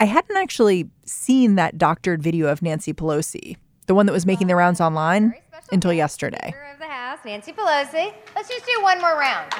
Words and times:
I 0.00 0.06
hadn't 0.06 0.36
actually 0.36 0.90
seen 1.06 1.54
that 1.54 1.78
doctored 1.78 2.22
video 2.22 2.48
of 2.48 2.60
Nancy 2.60 2.92
Pelosi, 2.92 3.56
the 3.86 3.94
one 3.94 4.04
that 4.06 4.12
was 4.12 4.26
making 4.26 4.48
the 4.48 4.56
rounds 4.56 4.80
online, 4.80 5.34
until 5.72 5.94
yesterday. 5.94 6.54
Of 6.72 6.78
the 6.78 6.86
House, 6.86 7.20
Nancy 7.24 7.52
Pelosi. 7.52 8.12
Let's 8.34 8.48
just 8.48 8.66
do 8.66 8.82
one 8.82 9.00
more 9.00 9.18
round. 9.18 9.50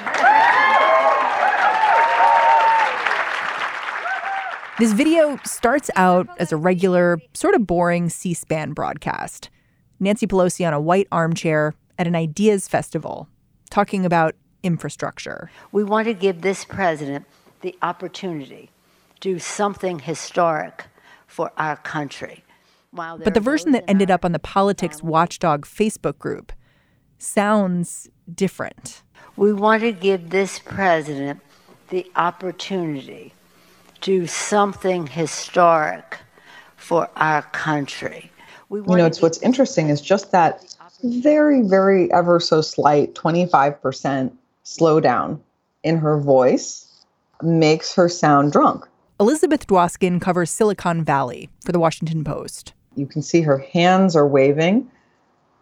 This 4.77 4.91
video 4.91 5.39
starts 5.45 5.89
out 5.95 6.27
as 6.37 6.51
a 6.51 6.57
regular, 6.57 7.17
sort 7.33 7.55
of 7.55 7.65
boring 7.65 8.09
C 8.09 8.33
SPAN 8.33 8.73
broadcast. 8.73 9.49
Nancy 9.99 10.27
Pelosi 10.27 10.67
on 10.67 10.73
a 10.73 10.79
white 10.79 11.07
armchair 11.11 11.73
at 11.97 12.07
an 12.07 12.15
ideas 12.15 12.67
festival 12.67 13.29
talking 13.69 14.05
about 14.05 14.35
infrastructure. 14.65 15.49
We 15.71 15.83
want 15.83 16.07
to 16.07 16.13
give 16.13 16.41
this 16.41 16.65
president 16.65 17.25
the 17.61 17.77
opportunity 17.81 18.71
to 19.15 19.19
do 19.21 19.39
something 19.39 19.99
historic 19.99 20.85
for 21.27 21.51
our 21.57 21.77
country. 21.77 22.43
While 22.91 23.19
But 23.19 23.33
the 23.33 23.39
version 23.39 23.71
that 23.73 23.83
ended 23.87 24.09
up 24.09 24.25
on 24.25 24.31
the 24.31 24.39
politics 24.39 25.03
watchdog 25.03 25.65
Facebook 25.65 26.17
group 26.17 26.51
sounds 27.17 28.09
different. 28.33 29.03
we 29.37 29.53
want 29.53 29.81
to 29.81 29.91
give 29.91 30.29
this 30.29 30.59
president 30.59 31.39
the 31.89 32.09
opportunity 32.15 33.33
to 34.01 34.01
do 34.01 34.27
something 34.27 35.07
historic 35.07 36.17
for 36.75 37.09
our 37.15 37.41
country. 37.41 38.31
We 38.69 38.79
You 38.79 38.97
know, 38.97 39.05
it's 39.05 39.21
what's 39.21 39.41
interesting 39.41 39.89
is 39.89 40.01
just 40.01 40.31
that 40.31 40.75
very, 41.03 41.61
very 41.61 42.11
ever 42.11 42.39
so 42.39 42.61
slight 42.61 43.13
25% 43.13 44.31
slowdown 44.65 45.39
in 45.83 45.97
her 45.97 46.19
voice 46.19 47.03
makes 47.41 47.93
her 47.95 48.09
sound 48.09 48.51
drunk. 48.51 48.85
Elizabeth 49.19 49.67
Dwoskin 49.67 50.19
covers 50.19 50.49
Silicon 50.49 51.03
Valley 51.03 51.49
for 51.63 51.71
the 51.71 51.79
Washington 51.79 52.23
Post. 52.23 52.73
You 52.95 53.05
can 53.05 53.21
see 53.21 53.41
her 53.41 53.59
hands 53.59 54.15
are 54.15 54.27
waving, 54.27 54.89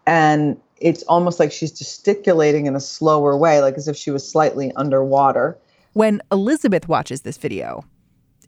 and 0.08 0.60
it's 0.78 1.04
almost 1.04 1.40
like 1.40 1.52
she's 1.52 1.72
gesticulating 1.72 2.66
in 2.66 2.76
a 2.76 2.80
slower 2.80 3.38
way, 3.38 3.62
like 3.62 3.76
as 3.76 3.88
if 3.88 3.96
she 3.96 4.12
was 4.12 4.28
slightly 4.28 4.72
underwater. 4.76 5.58
When 5.94 6.22
Elizabeth 6.32 6.88
watches 6.88 7.22
this 7.22 7.38
video, 7.38 7.86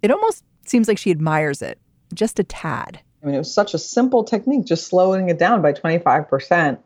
it 0.02 0.10
almost 0.10 0.44
seems 0.66 0.88
like 0.88 0.98
she 0.98 1.12
admires 1.12 1.62
it 1.62 1.80
just 2.14 2.40
a 2.40 2.44
tad. 2.44 3.00
I 3.22 3.26
mean, 3.28 3.36
it 3.36 3.40
was 3.40 3.54
such 3.54 3.74
a 3.74 3.80
simple 3.80 4.24
technique, 4.24 4.66
just 4.66 4.88
slowing 4.88 5.30
it 5.30 5.40
down 5.40 5.62
by 5.62 5.74
25%. 5.74 6.78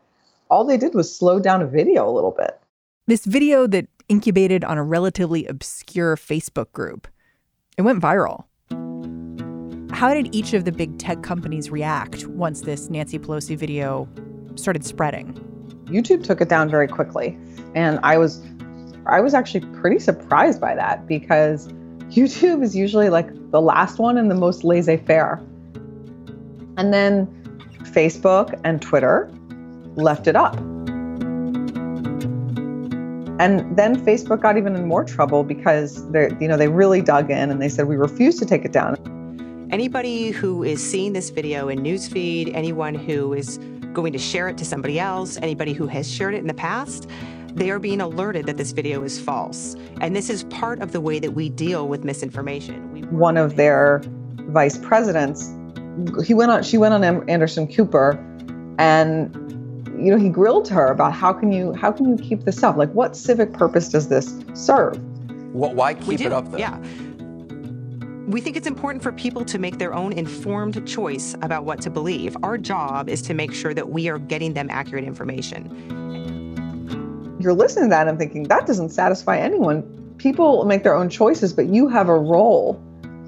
All 0.50 0.64
they 0.64 0.76
did 0.76 0.94
was 0.94 1.14
slow 1.14 1.38
down 1.38 1.62
a 1.62 1.66
video 1.66 2.08
a 2.08 2.12
little 2.12 2.32
bit. 2.32 2.59
This 3.10 3.24
video 3.24 3.66
that 3.66 3.88
incubated 4.08 4.62
on 4.62 4.78
a 4.78 4.84
relatively 4.84 5.44
obscure 5.46 6.14
Facebook 6.14 6.70
group, 6.70 7.08
it 7.76 7.82
went 7.82 8.00
viral. 8.00 8.44
How 9.90 10.14
did 10.14 10.32
each 10.32 10.54
of 10.54 10.64
the 10.64 10.70
big 10.70 10.96
tech 10.96 11.20
companies 11.20 11.70
react 11.70 12.28
once 12.28 12.60
this 12.60 12.88
Nancy 12.88 13.18
Pelosi 13.18 13.58
video 13.58 14.08
started 14.54 14.84
spreading? 14.84 15.34
YouTube 15.86 16.22
took 16.22 16.40
it 16.40 16.48
down 16.48 16.70
very 16.70 16.86
quickly, 16.86 17.36
and 17.74 17.98
I 18.04 18.16
was 18.16 18.46
I 19.06 19.20
was 19.20 19.34
actually 19.34 19.66
pretty 19.80 19.98
surprised 19.98 20.60
by 20.60 20.76
that 20.76 21.08
because 21.08 21.66
YouTube 22.10 22.62
is 22.62 22.76
usually 22.76 23.08
like 23.08 23.26
the 23.50 23.60
last 23.60 23.98
one 23.98 24.18
and 24.18 24.30
the 24.30 24.36
most 24.36 24.62
laissez-faire. 24.62 25.38
And 26.76 26.94
then 26.94 27.26
Facebook 27.86 28.60
and 28.62 28.80
Twitter 28.80 29.28
left 29.96 30.28
it 30.28 30.36
up. 30.36 30.56
And 33.40 33.74
then 33.74 33.96
Facebook 34.04 34.42
got 34.42 34.58
even 34.58 34.76
in 34.76 34.86
more 34.86 35.02
trouble 35.02 35.44
because 35.44 36.06
they 36.10 36.30
you 36.38 36.46
know 36.46 36.58
they 36.58 36.68
really 36.68 37.00
dug 37.00 37.30
in 37.30 37.50
and 37.50 37.60
they 37.60 37.70
said 37.70 37.88
we 37.88 37.96
refuse 37.96 38.38
to 38.38 38.44
take 38.44 38.66
it 38.66 38.72
down. 38.72 38.98
Anybody 39.72 40.30
who 40.30 40.62
is 40.62 40.78
seeing 40.84 41.14
this 41.14 41.30
video 41.30 41.68
in 41.68 41.78
newsfeed, 41.78 42.54
anyone 42.54 42.94
who 42.94 43.32
is 43.32 43.58
going 43.94 44.12
to 44.12 44.18
share 44.18 44.50
it 44.50 44.58
to 44.58 44.64
somebody 44.66 45.00
else, 45.00 45.38
anybody 45.38 45.72
who 45.72 45.86
has 45.86 46.10
shared 46.10 46.34
it 46.34 46.38
in 46.38 46.48
the 46.48 46.54
past, 46.54 47.08
they 47.54 47.70
are 47.70 47.78
being 47.78 48.02
alerted 48.02 48.44
that 48.44 48.58
this 48.58 48.72
video 48.72 49.02
is 49.02 49.18
false. 49.18 49.74
And 50.02 50.14
this 50.14 50.28
is 50.28 50.44
part 50.44 50.82
of 50.82 50.92
the 50.92 51.00
way 51.00 51.18
that 51.18 51.30
we 51.30 51.48
deal 51.48 51.88
with 51.88 52.04
misinformation. 52.04 52.92
We 52.92 53.04
One 53.04 53.38
of 53.38 53.56
their 53.56 54.02
vice 54.48 54.76
presidents, 54.76 55.50
he 56.26 56.34
went 56.34 56.50
on 56.50 56.62
she 56.62 56.76
went 56.76 56.92
on 56.92 57.26
Anderson 57.30 57.72
Cooper 57.72 58.22
and 58.78 59.49
you 60.00 60.10
know 60.10 60.16
he 60.16 60.28
grilled 60.28 60.68
her 60.68 60.86
about 60.86 61.12
how 61.12 61.32
can 61.32 61.52
you 61.52 61.72
how 61.74 61.92
can 61.92 62.08
you 62.08 62.16
keep 62.16 62.44
this 62.44 62.62
up? 62.62 62.76
Like 62.76 62.90
what 62.92 63.16
civic 63.16 63.52
purpose 63.52 63.88
does 63.88 64.08
this 64.08 64.34
serve? 64.54 64.98
What, 65.52 65.74
why 65.74 65.94
keep 65.94 66.20
it 66.20 66.32
up 66.32 66.50
then? 66.50 66.60
Yeah. 66.60 66.78
We 68.30 68.40
think 68.40 68.56
it's 68.56 68.66
important 68.66 69.02
for 69.02 69.10
people 69.10 69.44
to 69.44 69.58
make 69.58 69.78
their 69.78 69.92
own 69.92 70.12
informed 70.12 70.86
choice 70.86 71.34
about 71.42 71.64
what 71.64 71.80
to 71.82 71.90
believe. 71.90 72.36
Our 72.44 72.56
job 72.58 73.08
is 73.08 73.22
to 73.22 73.34
make 73.34 73.52
sure 73.52 73.74
that 73.74 73.90
we 73.90 74.08
are 74.08 74.18
getting 74.18 74.54
them 74.54 74.68
accurate 74.70 75.04
information. 75.04 75.68
You're 77.40 77.54
listening 77.54 77.86
to 77.86 77.90
that 77.90 78.06
and 78.06 78.18
thinking 78.18 78.44
that 78.44 78.66
doesn't 78.66 78.90
satisfy 78.90 79.38
anyone. 79.38 79.82
People 80.18 80.64
make 80.64 80.84
their 80.84 80.94
own 80.94 81.08
choices, 81.08 81.52
but 81.52 81.66
you 81.66 81.88
have 81.88 82.08
a 82.08 82.14
role. 82.14 82.80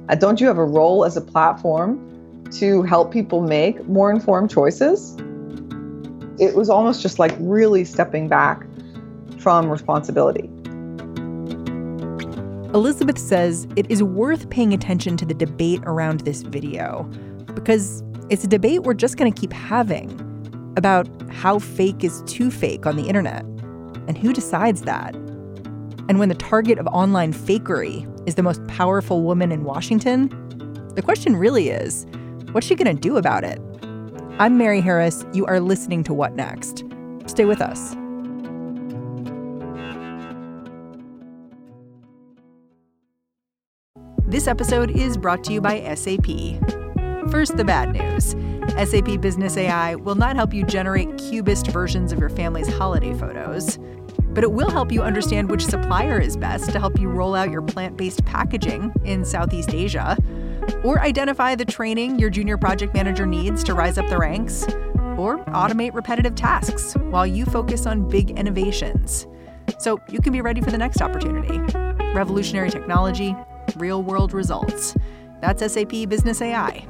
Uh, 0.09 0.15
don't 0.15 0.41
you 0.41 0.47
have 0.47 0.59
a 0.59 0.65
role 0.65 1.05
as 1.05 1.17
a 1.17 1.21
platform 1.21 2.45
to 2.53 2.83
help 2.83 3.13
people 3.13 3.41
make 3.41 3.85
more 3.89 4.11
informed 4.11 4.51
choices? 4.51 5.17
It 6.39 6.55
was 6.55 6.71
almost 6.71 7.03
just 7.03 7.19
like 7.19 7.35
really 7.39 7.85
stepping 7.85 8.29
back 8.29 8.67
from 9.39 9.71
responsibility. 9.71 10.51
Elizabeth 12.75 13.19
says 13.19 13.67
it 13.77 13.91
is 13.91 14.03
worth 14.03 14.49
paying 14.49 14.73
attention 14.73 15.17
to 15.19 15.27
the 15.27 15.35
debate 15.35 15.83
around 15.85 16.21
this 16.21 16.43
video 16.43 17.03
because 17.55 18.03
it's 18.31 18.45
a 18.45 18.49
debate 18.49 18.85
we're 18.85 18.95
just 18.95 19.19
going 19.19 19.31
to 19.31 19.39
keep 19.39 19.53
having 19.53 20.11
about 20.77 21.07
how 21.31 21.59
fake 21.59 22.03
is 22.03 22.23
too 22.23 22.51
fake 22.51 22.87
on 22.87 22.97
the 22.97 23.09
internet 23.09 23.45
and 24.09 24.17
who 24.17 24.33
decides 24.33 24.83
that. 24.83 25.15
And 26.09 26.19
when 26.19 26.31
the 26.31 26.35
target 26.35 26.79
of 26.79 26.87
online 26.87 27.35
fakery 27.35 28.09
is 28.27 28.37
the 28.37 28.43
most 28.43 28.67
powerful 28.69 29.23
woman 29.23 29.53
in 29.53 29.65
Washington, 29.65 30.29
the 30.95 31.03
question 31.03 31.37
really 31.37 31.69
is 31.69 32.07
what's 32.53 32.67
she 32.67 32.75
going 32.75 32.95
to 32.95 33.01
do 33.01 33.19
about 33.19 33.45
it? 33.45 33.61
I'm 34.39 34.57
Mary 34.57 34.81
Harris. 34.81 35.27
You 35.35 35.45
are 35.45 35.61
listening 35.61 36.03
to 36.05 36.15
What 36.15 36.35
Next? 36.35 36.85
Stay 37.27 37.45
with 37.45 37.61
us. 37.61 37.95
This 44.25 44.47
episode 44.47 44.91
is 44.91 45.19
brought 45.19 45.45
to 45.45 45.53
you 45.53 45.61
by 45.61 45.81
SAP. 45.95 46.25
First, 47.31 47.59
the 47.59 47.65
bad 47.65 47.93
news 47.93 48.35
SAP 48.89 49.21
Business 49.21 49.59
AI 49.59 49.97
will 49.97 50.15
not 50.15 50.35
help 50.35 50.55
you 50.55 50.65
generate 50.65 51.19
cubist 51.19 51.67
versions 51.67 52.11
of 52.11 52.19
your 52.19 52.31
family's 52.31 52.69
holiday 52.69 53.13
photos, 53.13 53.79
but 54.31 54.43
it 54.43 54.53
will 54.53 54.71
help 54.71 54.91
you 54.91 55.03
understand 55.03 55.51
which 55.51 55.67
supplier 55.67 56.19
is 56.19 56.39
best 56.39 56.71
to 56.71 56.81
help 56.81 56.99
you 56.99 57.11
roll 57.11 57.35
out 57.35 57.51
your 57.51 57.63
plant 57.63 57.99
based 57.99 58.25
packaging 58.25 58.93
in 59.05 59.27
Southeast 59.27 59.75
Asia, 59.75 60.17
or 60.85 61.01
identify 61.01 61.55
the 61.55 61.65
training 61.65 62.19
your 62.19 62.31
junior 62.31 62.57
project 62.57 62.95
manager 62.95 63.27
needs 63.27 63.63
to 63.65 63.75
rise 63.75 63.99
up 63.99 64.09
the 64.09 64.19
ranks, 64.19 64.65
or 65.17 65.45
automate 65.47 65.95
repetitive 65.95 66.35
tasks 66.35 66.95
while 67.11 67.27
you 67.27 67.45
focus 67.45 67.87
on 67.87 68.09
big 68.09 68.31
innovations. 68.39 69.27
So 69.79 69.99
you 70.09 70.21
can 70.21 70.33
be 70.33 70.41
ready 70.41 70.61
for 70.61 70.71
the 70.71 70.79
next 70.79 71.01
opportunity. 71.01 71.59
Revolutionary 72.15 72.71
technology, 72.71 73.35
real 73.77 74.03
world 74.03 74.33
results. 74.33 74.97
That's 75.41 75.73
SAP 75.73 76.09
Business 76.09 76.41
AI. 76.41 76.87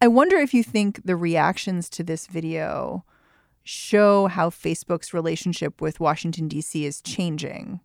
I 0.00 0.08
wonder 0.08 0.36
if 0.36 0.52
you 0.52 0.64
think 0.64 1.04
the 1.04 1.14
reactions 1.14 1.88
to 1.90 2.02
this 2.02 2.26
video 2.26 3.04
show 3.62 4.26
how 4.26 4.50
Facebook's 4.50 5.14
relationship 5.14 5.80
with 5.80 6.00
Washington, 6.00 6.48
D.C. 6.48 6.84
is 6.84 7.00
changing. 7.00 7.78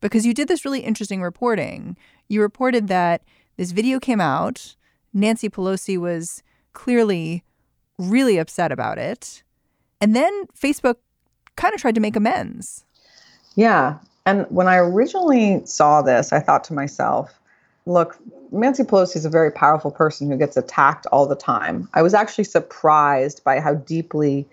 Because 0.00 0.24
you 0.24 0.34
did 0.34 0.48
this 0.48 0.64
really 0.64 0.80
interesting 0.80 1.22
reporting. 1.22 1.96
You 2.28 2.40
reported 2.40 2.88
that 2.88 3.22
this 3.56 3.72
video 3.72 4.00
came 4.00 4.20
out, 4.20 4.76
Nancy 5.12 5.48
Pelosi 5.48 5.98
was 5.98 6.42
clearly 6.72 7.44
really 7.98 8.38
upset 8.38 8.72
about 8.72 8.98
it. 8.98 9.42
And 10.00 10.16
then 10.16 10.46
Facebook 10.58 10.96
kind 11.56 11.74
of 11.74 11.80
tried 11.80 11.94
to 11.96 12.00
make 12.00 12.16
amends. 12.16 12.84
Yeah. 13.56 13.98
And 14.24 14.46
when 14.48 14.68
I 14.68 14.76
originally 14.76 15.62
saw 15.66 16.00
this, 16.02 16.32
I 16.32 16.40
thought 16.40 16.64
to 16.64 16.72
myself, 16.72 17.38
look, 17.86 18.16
Nancy 18.52 18.82
Pelosi 18.82 19.16
is 19.16 19.24
a 19.24 19.30
very 19.30 19.50
powerful 19.50 19.90
person 19.90 20.30
who 20.30 20.36
gets 20.36 20.56
attacked 20.56 21.06
all 21.06 21.26
the 21.26 21.36
time. 21.36 21.88
I 21.94 22.02
was 22.02 22.14
actually 22.14 22.44
surprised 22.44 23.44
by 23.44 23.60
how 23.60 23.74
deeply 23.74 24.46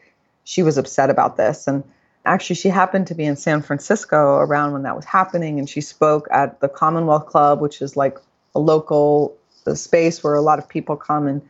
she 0.44 0.64
was 0.64 0.78
upset 0.78 1.10
about 1.10 1.38
this. 1.38 1.68
And 1.68 1.84
actually, 2.28 2.56
she 2.56 2.70
happened 2.70 3.08
to 3.08 3.16
be 3.16 3.26
in 3.26 3.36
San 3.36 3.62
Francisco 3.62 4.38
around 4.38 4.74
when 4.74 4.84
that 4.84 4.96
was 4.96 5.06
happening. 5.06 5.60
And 5.60 5.70
she 5.70 5.82
spoke 5.82 6.28
at 6.32 6.60
the 6.60 6.70
Commonwealth 6.70 7.26
Club, 7.28 7.62
which 7.62 7.82
is 7.82 7.98
like 7.98 8.18
a 8.56 8.60
local 8.60 9.36
space 9.74 10.24
where 10.24 10.36
a 10.36 10.42
lot 10.42 10.60
of 10.60 10.68
people 10.68 10.96
come 10.96 11.28
and 11.28 11.42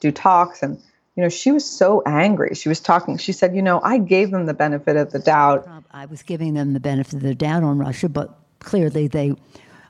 do 0.00 0.10
talks. 0.10 0.62
And, 0.62 0.76
you 1.16 1.22
know, 1.22 1.28
she 1.28 1.52
was 1.52 1.64
so 1.64 2.02
angry. 2.06 2.54
She 2.54 2.68
was 2.68 2.80
talking, 2.80 3.16
she 3.18 3.32
said, 3.32 3.54
you 3.54 3.62
know, 3.62 3.80
I 3.82 3.98
gave 3.98 4.30
them 4.30 4.46
the 4.46 4.54
benefit 4.54 4.96
of 4.96 5.12
the 5.12 5.18
doubt. 5.18 5.68
I 5.92 6.06
was 6.06 6.22
giving 6.22 6.54
them 6.54 6.72
the 6.72 6.80
benefit 6.80 7.14
of 7.14 7.22
the 7.22 7.34
doubt 7.34 7.62
on 7.62 7.78
Russia, 7.78 8.08
but 8.08 8.38
clearly 8.60 9.08
they 9.08 9.34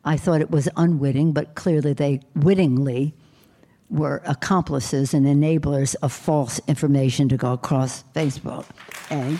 I 0.04 0.16
thought 0.16 0.40
it 0.40 0.50
was 0.50 0.68
unwitting, 0.76 1.32
but 1.32 1.54
clearly 1.54 1.92
they 1.92 2.20
wittingly 2.34 3.14
were 3.90 4.22
accomplices 4.24 5.12
and 5.12 5.26
enablers 5.26 5.94
of 6.00 6.12
false 6.12 6.60
information 6.66 7.28
to 7.28 7.36
go 7.36 7.52
across 7.52 8.04
Facebook. 8.14 8.64
A. 9.10 9.38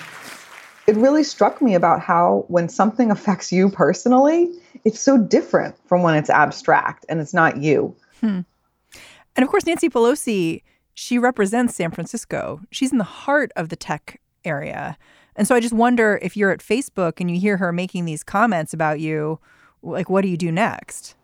It 0.91 0.97
really 0.97 1.23
struck 1.23 1.63
me 1.63 1.77
about 1.77 2.01
how 2.01 2.45
when 2.49 2.69
something 2.69 3.11
affects 3.17 3.53
you 3.53 3.71
personally, 3.71 4.51
it's 4.85 4.99
so 4.99 5.17
different 5.17 5.77
from 5.87 6.03
when 6.03 6.17
it's 6.17 6.29
abstract 6.29 7.07
and 7.09 7.21
it's 7.21 7.33
not 7.33 7.59
you. 7.59 7.95
Hmm. 8.21 8.41
And 9.37 9.45
of 9.45 9.49
course, 9.49 9.67
Nancy 9.67 9.89
Pelosi, 9.89 10.63
she 10.95 11.17
represents 11.17 11.77
San 11.77 11.93
Francisco. 11.93 12.61
She's 12.73 12.91
in 12.91 12.99
the 12.99 13.05
heart 13.05 13.53
of 13.55 13.69
the 13.69 13.77
tech 13.77 14.21
area. 14.45 14.99
And 15.37 15.47
so 15.47 15.55
I 15.55 15.61
just 15.61 15.73
wonder 15.73 16.19
if 16.23 16.37
you're 16.37 16.51
at 16.51 16.59
Facebook 16.59 17.21
and 17.21 17.31
you 17.31 17.41
hear 17.41 17.57
her 17.59 17.73
making 17.73 18.05
these 18.05 18.25
comments 18.25 18.75
about 18.75 18.99
you 18.99 19.39
like 19.83 20.11
what 20.11 20.23
do 20.23 20.29
you 20.29 20.37
do 20.37 20.51
next? 20.51 21.15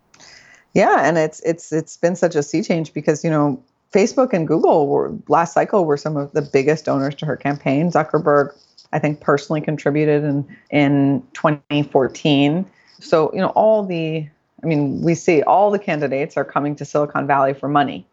Yeah, 0.73 1.01
and 1.01 1.17
it's 1.17 1.41
it's 1.41 1.73
it's 1.73 1.97
been 1.97 2.15
such 2.15 2.35
a 2.35 2.41
sea 2.41 2.63
change 2.63 2.93
because 2.93 3.23
you 3.23 3.29
know 3.29 3.61
Facebook 3.93 4.33
and 4.33 4.47
Google 4.47 4.87
were 4.87 5.13
last 5.27 5.53
cycle 5.53 5.85
were 5.85 5.97
some 5.97 6.17
of 6.17 6.31
the 6.31 6.41
biggest 6.41 6.85
donors 6.85 7.15
to 7.15 7.25
her 7.25 7.35
campaign. 7.35 7.91
Zuckerberg, 7.91 8.53
I 8.93 8.99
think, 8.99 9.19
personally 9.19 9.61
contributed 9.61 10.23
in 10.23 10.47
in 10.69 11.23
2014. 11.33 12.65
So 12.99 13.31
you 13.33 13.39
know 13.39 13.49
all 13.49 13.85
the 13.85 14.27
I 14.63 14.65
mean 14.65 15.01
we 15.01 15.15
see 15.15 15.43
all 15.43 15.71
the 15.71 15.79
candidates 15.79 16.37
are 16.37 16.45
coming 16.45 16.75
to 16.77 16.85
Silicon 16.85 17.27
Valley 17.27 17.53
for 17.53 17.67
money, 17.67 18.05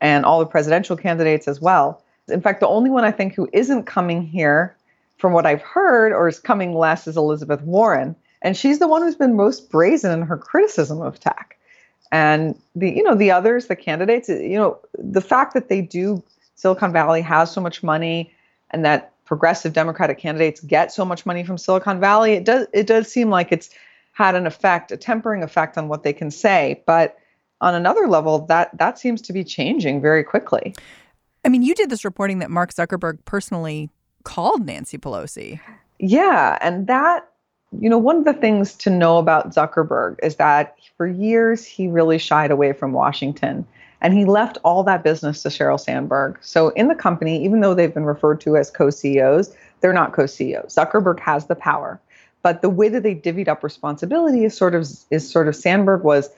and 0.00 0.24
all 0.24 0.38
the 0.38 0.46
presidential 0.46 0.96
candidates 0.96 1.48
as 1.48 1.60
well. 1.60 2.02
In 2.28 2.40
fact, 2.40 2.60
the 2.60 2.68
only 2.68 2.90
one 2.90 3.04
I 3.04 3.10
think 3.10 3.34
who 3.34 3.48
isn't 3.52 3.84
coming 3.84 4.22
here, 4.22 4.76
from 5.18 5.32
what 5.32 5.46
I've 5.46 5.62
heard, 5.62 6.12
or 6.12 6.28
is 6.28 6.38
coming 6.38 6.74
less, 6.74 7.06
is 7.06 7.16
Elizabeth 7.16 7.62
Warren 7.62 8.14
and 8.42 8.56
she's 8.56 8.78
the 8.78 8.88
one 8.88 9.02
who's 9.02 9.16
been 9.16 9.36
most 9.36 9.70
brazen 9.70 10.12
in 10.12 10.22
her 10.22 10.36
criticism 10.36 11.00
of 11.00 11.20
tech 11.20 11.58
and 12.12 12.60
the 12.74 12.90
you 12.90 13.02
know 13.02 13.14
the 13.14 13.30
others 13.30 13.66
the 13.66 13.76
candidates 13.76 14.28
you 14.28 14.56
know 14.56 14.78
the 14.98 15.20
fact 15.20 15.54
that 15.54 15.68
they 15.68 15.80
do 15.80 16.22
silicon 16.54 16.92
valley 16.92 17.20
has 17.20 17.50
so 17.52 17.60
much 17.60 17.82
money 17.82 18.32
and 18.70 18.84
that 18.84 19.12
progressive 19.30 19.72
democratic 19.72 20.18
candidates 20.18 20.58
get 20.62 20.90
so 20.90 21.04
much 21.04 21.24
money 21.24 21.44
from 21.44 21.56
silicon 21.56 22.00
valley 22.00 22.32
it 22.32 22.44
does 22.44 22.66
it 22.72 22.84
does 22.88 23.06
seem 23.06 23.30
like 23.30 23.52
it's 23.52 23.70
had 24.10 24.34
an 24.34 24.44
effect 24.44 24.90
a 24.90 24.96
tempering 24.96 25.44
effect 25.44 25.78
on 25.78 25.86
what 25.86 26.02
they 26.02 26.12
can 26.12 26.32
say 26.32 26.82
but 26.84 27.16
on 27.60 27.72
another 27.72 28.08
level 28.08 28.44
that 28.46 28.76
that 28.76 28.98
seems 28.98 29.22
to 29.22 29.32
be 29.32 29.44
changing 29.44 30.00
very 30.00 30.24
quickly. 30.24 30.74
I 31.44 31.48
mean 31.48 31.62
you 31.62 31.76
did 31.76 31.90
this 31.90 32.04
reporting 32.04 32.40
that 32.40 32.50
mark 32.50 32.74
zuckerberg 32.74 33.24
personally 33.24 33.88
called 34.24 34.66
nancy 34.66 34.98
pelosi. 34.98 35.60
Yeah 36.00 36.58
and 36.60 36.88
that 36.88 37.28
you 37.78 37.88
know, 37.88 37.98
one 37.98 38.16
of 38.16 38.24
the 38.24 38.32
things 38.32 38.74
to 38.74 38.90
know 38.90 39.18
about 39.18 39.54
Zuckerberg 39.54 40.16
is 40.24 40.34
that 40.36 40.74
for 40.96 41.06
years 41.06 41.64
he 41.64 41.86
really 41.86 42.18
shied 42.18 42.50
away 42.50 42.72
from 42.72 42.90
Washington 42.90 43.64
and 44.00 44.14
he 44.14 44.24
left 44.24 44.58
all 44.64 44.82
that 44.84 45.02
business 45.02 45.42
to 45.42 45.48
Sheryl 45.48 45.78
Sandberg. 45.78 46.38
So 46.40 46.70
in 46.70 46.88
the 46.88 46.94
company, 46.94 47.44
even 47.44 47.60
though 47.60 47.74
they've 47.74 47.92
been 47.92 48.04
referred 48.04 48.40
to 48.42 48.56
as 48.56 48.70
co 48.70 48.90
CEOs, 48.90 49.54
they're 49.80 49.92
not 49.92 50.12
co 50.12 50.26
CEOs. 50.26 50.74
Zuckerberg 50.74 51.20
has 51.20 51.46
the 51.46 51.54
power. 51.54 52.00
But 52.42 52.62
the 52.62 52.70
way 52.70 52.88
that 52.88 53.02
they 53.02 53.14
divvied 53.14 53.48
up 53.48 53.62
responsibility 53.62 54.44
is 54.44 54.56
sort 54.56 54.74
of 54.74 54.88
is 55.10 55.30
sort 55.30 55.48
of 55.48 55.54
Sandberg 55.54 56.04
was 56.04 56.30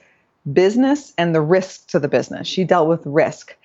business 0.51 1.13
and 1.17 1.33
the 1.33 1.41
risk 1.41 1.87
to 1.89 1.99
the 1.99 2.09
business. 2.09 2.47
She 2.47 2.63
dealt 2.63 2.89
with 2.89 3.05
risk. 3.05 3.55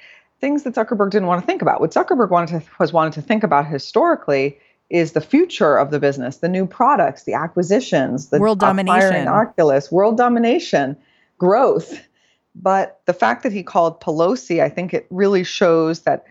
Things 0.41 0.62
that 0.62 0.75
Zuckerberg 0.75 1.11
didn't 1.11 1.27
want 1.27 1.43
to 1.43 1.47
think 1.47 1.62
about. 1.62 1.81
What 1.81 1.91
Zuckerberg 1.91 2.31
wanted 2.31 2.61
to 2.61 2.71
was 2.79 2.93
wanted 2.93 3.15
to 3.15 3.23
think 3.23 3.43
about 3.43 3.67
historically 3.67 4.59
is 4.89 5.12
the 5.12 5.21
future 5.21 5.77
of 5.77 5.91
the 5.91 5.99
business, 5.99 6.39
the 6.39 6.49
new 6.49 6.67
products, 6.67 7.25
the 7.25 7.35
acquisitions, 7.35 8.29
the 8.29 8.39
world 8.39 8.61
domination, 8.61 9.29
Oculus, 9.29 9.91
world 9.91 10.17
domination, 10.17 10.97
growth. 11.39 12.00
But 12.55 13.00
the 13.06 13.12
fact 13.12 13.43
that 13.43 13.53
he 13.53 13.62
called 13.62 14.00
Pelosi, 14.00 14.62
I 14.62 14.69
think 14.69 14.93
it 14.93 15.06
really 15.11 15.45
shows 15.45 16.00
that 16.03 16.25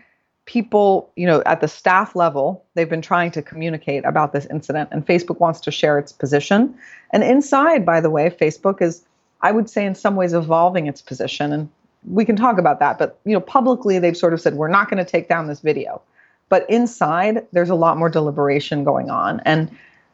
people, 0.48 1.12
you 1.14 1.26
know, 1.26 1.42
at 1.44 1.60
the 1.60 1.68
staff 1.68 2.16
level, 2.16 2.64
they've 2.74 2.88
been 2.88 3.02
trying 3.02 3.30
to 3.30 3.42
communicate 3.42 4.04
about 4.04 4.32
this 4.32 4.46
incident, 4.46 4.88
and 4.90 5.06
Facebook 5.06 5.40
wants 5.40 5.60
to 5.60 5.70
share 5.70 5.98
its 5.98 6.10
position. 6.10 6.74
And 7.12 7.22
inside, 7.22 7.84
by 7.84 8.00
the 8.00 8.10
way, 8.10 8.30
Facebook 8.30 8.80
is, 8.80 9.04
I 9.42 9.52
would 9.52 9.68
say, 9.68 9.84
in 9.84 9.94
some 9.94 10.16
ways, 10.16 10.32
evolving 10.32 10.86
its 10.86 11.02
position. 11.02 11.52
And 11.52 11.68
we 12.06 12.24
can 12.24 12.34
talk 12.34 12.58
about 12.58 12.80
that. 12.80 12.98
But 12.98 13.18
you 13.24 13.34
know, 13.34 13.40
publicly, 13.40 13.98
they've 13.98 14.16
sort 14.16 14.32
of 14.32 14.40
said 14.40 14.54
we're 14.54 14.68
not 14.68 14.90
going 14.90 15.04
to 15.04 15.10
take 15.10 15.28
down 15.28 15.48
this 15.48 15.60
video. 15.60 16.00
But 16.48 16.68
inside, 16.70 17.46
there's 17.52 17.70
a 17.70 17.74
lot 17.74 17.98
more 17.98 18.08
deliberation 18.08 18.84
going 18.84 19.10
on. 19.10 19.40
And 19.44 19.70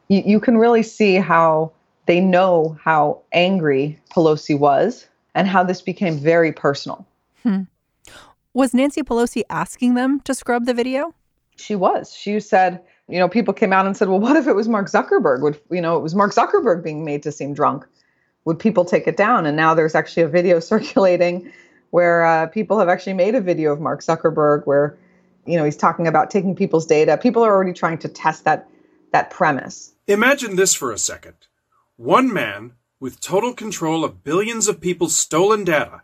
you, 0.09 0.21
you 0.25 0.39
can 0.41 0.57
really 0.57 0.83
see 0.83 1.15
how 1.15 1.71
they 2.07 2.19
know 2.19 2.77
how 2.83 3.21
angry 3.31 3.99
Pelosi 4.11 4.59
was 4.59 5.07
and 5.35 5.47
how 5.47 5.63
this 5.63 5.81
became 5.81 6.17
very 6.17 6.51
personal. 6.51 7.05
Hmm. 7.43 7.61
Was 8.53 8.73
Nancy 8.73 9.03
Pelosi 9.03 9.43
asking 9.49 9.93
them 9.93 10.21
to 10.21 10.33
scrub 10.33 10.65
the 10.65 10.73
video? 10.73 11.13
She 11.57 11.75
was. 11.75 12.11
She 12.15 12.39
said, 12.39 12.81
you 13.07 13.19
know, 13.19 13.29
people 13.29 13.53
came 13.53 13.71
out 13.71 13.85
and 13.85 13.95
said, 13.95 14.07
well, 14.09 14.19
what 14.19 14.35
if 14.35 14.47
it 14.47 14.53
was 14.53 14.67
Mark 14.67 14.87
Zuckerberg? 14.87 15.41
Would, 15.41 15.59
you 15.69 15.81
know, 15.81 15.95
it 15.97 16.01
was 16.01 16.15
Mark 16.15 16.33
Zuckerberg 16.33 16.83
being 16.83 17.05
made 17.05 17.21
to 17.23 17.31
seem 17.31 17.53
drunk. 17.53 17.85
Would 18.45 18.57
people 18.57 18.85
take 18.85 19.07
it 19.07 19.17
down? 19.17 19.45
And 19.45 19.55
now 19.55 19.75
there's 19.75 19.93
actually 19.93 20.23
a 20.23 20.27
video 20.27 20.59
circulating 20.71 21.51
where 21.91 22.25
uh, 22.25 22.47
people 22.47 22.79
have 22.79 22.89
actually 22.89 23.13
made 23.13 23.35
a 23.35 23.41
video 23.41 23.71
of 23.71 23.79
Mark 23.79 24.01
Zuckerberg 24.01 24.65
where 24.65 24.97
you 25.45 25.57
know, 25.57 25.63
he's 25.63 25.77
talking 25.77 26.07
about 26.07 26.31
taking 26.31 26.55
people's 26.55 26.85
data. 26.85 27.17
People 27.17 27.43
are 27.43 27.53
already 27.53 27.73
trying 27.73 27.99
to 27.99 28.09
test 28.09 28.45
that 28.45 28.67
that 29.11 29.29
premise. 29.29 29.93
Imagine 30.07 30.55
this 30.55 30.73
for 30.73 30.91
a 30.91 30.97
second. 30.97 31.35
One 31.95 32.33
man 32.33 32.73
with 32.99 33.19
total 33.19 33.53
control 33.53 34.03
of 34.03 34.23
billions 34.23 34.67
of 34.67 34.81
people's 34.81 35.15
stolen 35.15 35.63
data, 35.63 36.03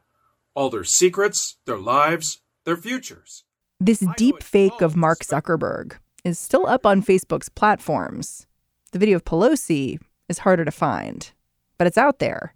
all 0.53 0.69
their 0.69 0.83
secrets, 0.83 1.57
their 1.65 1.77
lives, 1.77 2.41
their 2.65 2.77
futures. 2.77 3.43
This 3.79 4.05
deep 4.17 4.43
fake 4.43 4.81
of 4.81 4.95
Mark 4.95 5.19
Zuckerberg 5.19 5.93
is 6.24 6.38
still 6.38 6.67
up 6.67 6.86
on 6.86 7.01
Facebook's 7.01 7.50
platforms. 7.50 8.45
The 8.91 9.00
video 9.00 9.15
of 9.15 9.25
Pelosi 9.25 10.00
is 10.29 10.39
harder 10.39 10.65
to 10.65 10.71
find, 10.71 11.31
but 11.77 11.88
it's 11.88 11.98
out 11.98 12.19
there. 12.19 12.53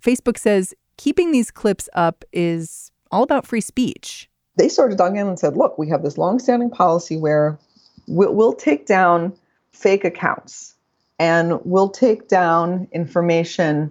Facebook 0.00 0.38
says 0.38 0.74
keeping 0.96 1.32
these 1.32 1.50
clips 1.50 1.88
up 1.94 2.24
is 2.32 2.92
all 3.10 3.22
about 3.22 3.46
free 3.46 3.60
speech 3.60 4.28
they 4.56 4.68
sort 4.68 4.92
of 4.92 4.98
dug 4.98 5.16
in 5.16 5.26
and 5.26 5.38
said, 5.38 5.56
look, 5.56 5.78
we 5.78 5.88
have 5.88 6.02
this 6.02 6.18
longstanding 6.18 6.70
policy 6.70 7.16
where 7.16 7.58
we'll, 8.06 8.34
we'll 8.34 8.52
take 8.52 8.86
down 8.86 9.34
fake 9.72 10.04
accounts 10.04 10.73
and 11.18 11.60
we'll 11.64 11.88
take 11.88 12.28
down 12.28 12.88
information 12.92 13.90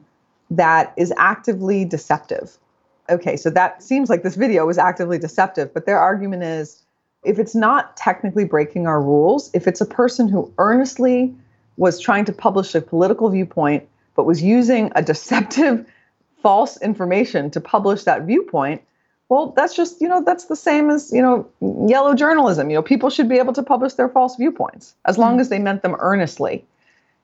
that 0.51 0.93
is 0.97 1.13
actively 1.17 1.85
deceptive. 1.85 2.57
Okay, 3.09 3.35
so 3.35 3.49
that 3.49 3.83
seems 3.83 4.09
like 4.09 4.23
this 4.23 4.35
video 4.35 4.65
was 4.65 4.77
actively 4.77 5.17
deceptive, 5.17 5.73
but 5.73 5.85
their 5.85 5.99
argument 5.99 6.43
is 6.43 6.83
if 7.23 7.39
it's 7.39 7.55
not 7.55 7.95
technically 7.97 8.45
breaking 8.45 8.87
our 8.87 9.01
rules, 9.01 9.49
if 9.53 9.67
it's 9.67 9.81
a 9.81 9.85
person 9.85 10.27
who 10.27 10.51
earnestly 10.57 11.33
was 11.77 11.99
trying 11.99 12.25
to 12.25 12.33
publish 12.33 12.75
a 12.75 12.81
political 12.81 13.29
viewpoint, 13.29 13.87
but 14.15 14.25
was 14.25 14.41
using 14.43 14.91
a 14.95 15.01
deceptive, 15.01 15.85
false 16.41 16.79
information 16.81 17.49
to 17.49 17.61
publish 17.61 18.03
that 18.03 18.23
viewpoint, 18.23 18.81
well, 19.29 19.53
that's 19.55 19.75
just, 19.75 20.01
you 20.01 20.07
know, 20.07 20.21
that's 20.21 20.45
the 20.45 20.55
same 20.55 20.89
as, 20.89 21.11
you 21.11 21.21
know, 21.21 21.47
yellow 21.87 22.13
journalism. 22.13 22.69
You 22.69 22.75
know, 22.75 22.81
people 22.83 23.09
should 23.09 23.29
be 23.29 23.39
able 23.39 23.53
to 23.53 23.63
publish 23.63 23.93
their 23.93 24.09
false 24.09 24.35
viewpoints 24.35 24.93
as 25.05 25.17
long 25.17 25.33
mm-hmm. 25.33 25.39
as 25.39 25.49
they 25.49 25.59
meant 25.59 25.81
them 25.81 25.95
earnestly. 25.99 26.65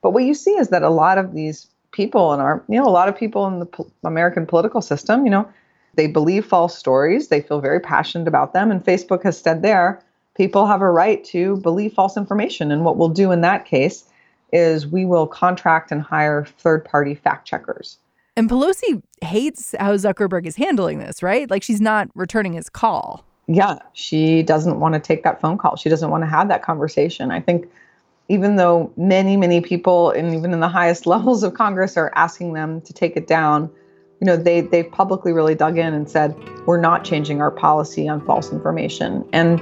But 0.01 0.11
what 0.11 0.23
you 0.23 0.33
see 0.33 0.51
is 0.51 0.69
that 0.69 0.83
a 0.83 0.89
lot 0.89 1.17
of 1.17 1.33
these 1.33 1.67
people 1.91 2.33
in 2.33 2.39
our, 2.39 2.63
you 2.69 2.77
know, 2.77 2.87
a 2.87 2.89
lot 2.89 3.07
of 3.07 3.17
people 3.17 3.47
in 3.47 3.59
the 3.59 3.65
po- 3.65 3.91
American 4.03 4.45
political 4.45 4.81
system, 4.81 5.25
you 5.25 5.31
know, 5.31 5.47
they 5.95 6.07
believe 6.07 6.45
false 6.45 6.77
stories. 6.77 7.27
They 7.27 7.41
feel 7.41 7.59
very 7.59 7.79
passionate 7.79 8.27
about 8.27 8.53
them. 8.53 8.71
And 8.71 8.83
Facebook 8.83 9.23
has 9.23 9.39
said 9.39 9.61
there, 9.61 10.01
people 10.35 10.67
have 10.67 10.81
a 10.81 10.89
right 10.89 11.23
to 11.25 11.57
believe 11.57 11.93
false 11.93 12.15
information. 12.15 12.71
And 12.71 12.85
what 12.85 12.97
we'll 12.97 13.09
do 13.09 13.31
in 13.31 13.41
that 13.41 13.65
case 13.65 14.05
is 14.53 14.87
we 14.87 15.05
will 15.05 15.27
contract 15.27 15.91
and 15.91 16.01
hire 16.01 16.45
third 16.45 16.85
party 16.85 17.15
fact 17.15 17.47
checkers. 17.47 17.97
And 18.35 18.49
Pelosi 18.49 19.01
hates 19.21 19.75
how 19.79 19.95
Zuckerberg 19.95 20.45
is 20.45 20.55
handling 20.55 20.99
this, 20.99 21.21
right? 21.21 21.49
Like 21.49 21.61
she's 21.63 21.81
not 21.81 22.07
returning 22.15 22.53
his 22.53 22.69
call. 22.69 23.25
Yeah, 23.47 23.79
she 23.93 24.43
doesn't 24.43 24.79
want 24.79 24.93
to 24.93 24.99
take 24.99 25.23
that 25.23 25.41
phone 25.41 25.57
call. 25.57 25.75
She 25.75 25.89
doesn't 25.89 26.09
want 26.09 26.23
to 26.23 26.29
have 26.29 26.47
that 26.47 26.63
conversation. 26.63 27.31
I 27.31 27.41
think 27.41 27.69
even 28.29 28.55
though 28.55 28.93
many, 28.95 29.35
many 29.35 29.59
people, 29.59 30.11
and 30.11 30.33
even 30.35 30.53
in 30.53 30.59
the 30.59 30.69
highest 30.69 31.05
levels 31.13 31.43
of 31.43 31.53
Congress, 31.53 31.97
are 31.97 32.11
asking 32.15 32.53
them 32.53 32.81
to 32.81 32.93
take 32.93 33.17
it 33.17 33.27
down, 33.27 33.69
you 34.21 34.25
know, 34.25 34.37
they 34.37 34.61
they've 34.61 34.91
publicly 34.91 35.31
really 35.31 35.55
dug 35.55 35.77
in 35.77 35.93
and 35.93 36.09
said 36.09 36.35
we're 36.65 36.79
not 36.79 37.03
changing 37.03 37.41
our 37.41 37.51
policy 37.51 38.07
on 38.07 38.25
false 38.25 38.51
information. 38.51 39.27
And 39.33 39.59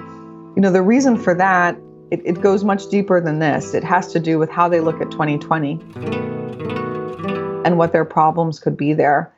you 0.56 0.62
know, 0.62 0.72
the 0.72 0.82
reason 0.82 1.18
for 1.18 1.36
that 1.36 1.78
it, 2.10 2.22
it 2.24 2.42
goes 2.42 2.64
much 2.64 2.88
deeper 2.88 3.20
than 3.20 3.40
this. 3.40 3.74
It 3.74 3.84
has 3.84 4.12
to 4.14 4.20
do 4.20 4.40
with 4.40 4.50
how 4.50 4.70
they 4.70 4.80
look 4.80 5.02
at 5.02 5.12
2020 5.12 5.80
and 7.66 7.78
what 7.78 7.92
their 7.92 8.06
problems 8.06 8.60
could 8.60 8.78
be 8.78 8.94
there. 8.94 9.34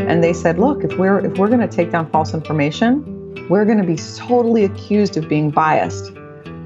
And 0.00 0.22
they 0.22 0.32
said, 0.32 0.58
look, 0.58 0.84
if 0.84 0.98
we're 0.98 1.24
if 1.24 1.38
we're 1.38 1.48
going 1.48 1.60
to 1.60 1.68
take 1.68 1.90
down 1.90 2.10
false 2.10 2.34
information, 2.34 3.48
we're 3.48 3.64
going 3.64 3.78
to 3.78 3.84
be 3.84 3.96
totally 4.16 4.64
accused 4.64 5.16
of 5.16 5.28
being 5.28 5.50
biased. 5.50 6.12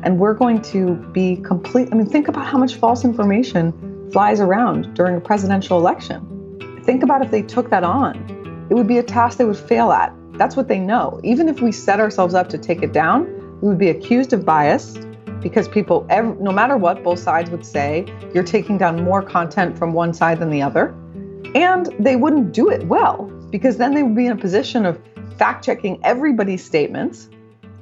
And 0.03 0.19
we're 0.19 0.35
going 0.35 0.61
to 0.63 0.95
be 1.13 1.37
complete 1.37 1.89
I 1.93 1.95
mean, 1.95 2.07
think 2.07 2.29
about 2.29 2.47
how 2.47 2.59
much 2.59 2.75
false 2.75 3.05
information 3.05 4.11
flies 4.11 4.41
around 4.41 4.95
during 4.95 5.17
a 5.17 5.21
presidential 5.21 5.79
election. 5.79 6.81
Think 6.85 7.03
about 7.03 7.25
if 7.25 7.31
they 7.31 7.43
took 7.43 7.71
that 7.71 7.85
on. 7.85 8.67
It 8.71 8.75
would 8.75 8.89
be 8.89 8.99
a 8.99 9.03
task 9.03 9.39
they 9.39 9.45
would 9.45 9.57
fail 9.57 9.93
at. 9.93 10.13
That's 10.35 10.57
what 10.57 10.69
they 10.69 10.79
know. 10.79 11.21
Even 11.23 11.49
if 11.49 11.61
we 11.61 11.73
set 11.73 12.01
ourselves 12.01 12.35
up 12.35 12.49
to 12.51 12.59
take 12.59 12.83
it 12.83 12.93
down, 12.93 13.27
we 13.61 13.69
would 13.69 13.79
be 13.79 13.91
accused 13.91 14.33
of 14.33 14.45
bias 14.45 14.99
because 15.41 15.69
people, 15.69 16.07
every, 16.09 16.35
no 16.43 16.53
matter 16.53 16.77
what 16.77 17.03
both 17.03 17.19
sides 17.19 17.51
would 17.51 17.65
say, 17.65 18.07
you're 18.35 18.45
taking 18.45 18.79
down 18.79 19.03
more 19.05 19.23
content 19.23 19.77
from 19.77 19.93
one 19.93 20.15
side 20.15 20.39
than 20.39 20.51
the 20.51 20.63
other. 20.63 20.95
And 21.55 21.87
they 21.99 22.17
wouldn't 22.17 22.53
do 22.53 22.71
it 22.71 22.87
well 22.87 23.25
because 23.51 23.77
then 23.77 23.95
they 23.95 24.03
would 24.03 24.17
be 24.17 24.27
in 24.27 24.33
a 24.33 24.37
position 24.37 24.87
of 24.87 25.01
fact 25.37 25.65
checking 25.65 26.03
everybody's 26.05 26.65
statements 26.65 27.29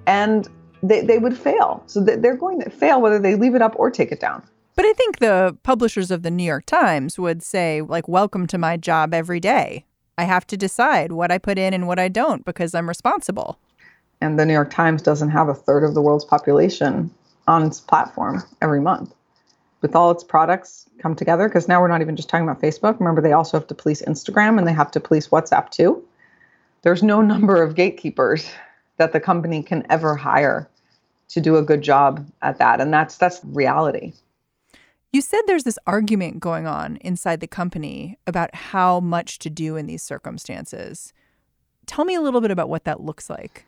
and 0.06 0.48
they, 0.82 1.02
they 1.02 1.18
would 1.18 1.36
fail. 1.36 1.82
So 1.86 2.00
they're 2.00 2.36
going 2.36 2.60
to 2.62 2.70
fail 2.70 3.00
whether 3.00 3.18
they 3.18 3.34
leave 3.34 3.54
it 3.54 3.62
up 3.62 3.74
or 3.76 3.90
take 3.90 4.12
it 4.12 4.20
down. 4.20 4.42
But 4.76 4.84
I 4.86 4.92
think 4.92 5.18
the 5.18 5.56
publishers 5.62 6.10
of 6.10 6.22
the 6.22 6.30
New 6.30 6.44
York 6.44 6.64
Times 6.66 7.18
would 7.18 7.42
say, 7.42 7.82
like, 7.82 8.08
welcome 8.08 8.46
to 8.46 8.58
my 8.58 8.76
job 8.76 9.12
every 9.12 9.40
day. 9.40 9.84
I 10.16 10.24
have 10.24 10.46
to 10.48 10.56
decide 10.56 11.12
what 11.12 11.30
I 11.30 11.38
put 11.38 11.58
in 11.58 11.74
and 11.74 11.86
what 11.86 11.98
I 11.98 12.08
don't 12.08 12.44
because 12.44 12.74
I'm 12.74 12.88
responsible 12.88 13.58
and 14.20 14.38
the 14.38 14.46
New 14.46 14.52
York 14.52 14.70
Times 14.70 15.02
doesn't 15.02 15.30
have 15.30 15.48
a 15.48 15.54
third 15.54 15.84
of 15.84 15.94
the 15.94 16.02
world's 16.02 16.24
population 16.24 17.10
on 17.46 17.64
its 17.64 17.80
platform 17.80 18.42
every 18.60 18.80
month. 18.80 19.14
With 19.80 19.96
all 19.96 20.10
its 20.10 20.22
products 20.22 20.86
come 20.98 21.14
together, 21.14 21.48
because 21.48 21.66
now 21.66 21.80
we're 21.80 21.88
not 21.88 22.02
even 22.02 22.16
just 22.16 22.28
talking 22.28 22.46
about 22.46 22.60
Facebook. 22.60 22.98
Remember, 22.98 23.22
they 23.22 23.32
also 23.32 23.56
have 23.58 23.66
to 23.68 23.74
police 23.74 24.02
Instagram 24.02 24.58
and 24.58 24.66
they 24.66 24.74
have 24.74 24.90
to 24.90 25.00
police 25.00 25.28
WhatsApp 25.28 25.70
too. 25.70 26.04
There's 26.82 27.02
no 27.02 27.22
number 27.22 27.62
of 27.62 27.74
gatekeepers 27.74 28.50
that 29.00 29.12
the 29.12 29.18
company 29.18 29.62
can 29.62 29.84
ever 29.90 30.14
hire 30.14 30.68
to 31.30 31.40
do 31.40 31.56
a 31.56 31.62
good 31.62 31.80
job 31.80 32.30
at 32.42 32.58
that, 32.58 32.80
and 32.80 32.92
that's 32.92 33.16
that's 33.16 33.40
reality. 33.44 34.12
You 35.12 35.20
said 35.20 35.40
there's 35.46 35.64
this 35.64 35.78
argument 35.86 36.38
going 36.38 36.66
on 36.66 36.96
inside 36.98 37.40
the 37.40 37.48
company 37.48 38.18
about 38.26 38.54
how 38.54 39.00
much 39.00 39.40
to 39.40 39.50
do 39.50 39.76
in 39.76 39.86
these 39.86 40.02
circumstances. 40.02 41.12
Tell 41.86 42.04
me 42.04 42.14
a 42.14 42.20
little 42.20 42.40
bit 42.40 42.52
about 42.52 42.68
what 42.68 42.84
that 42.84 43.00
looks 43.00 43.28
like. 43.28 43.64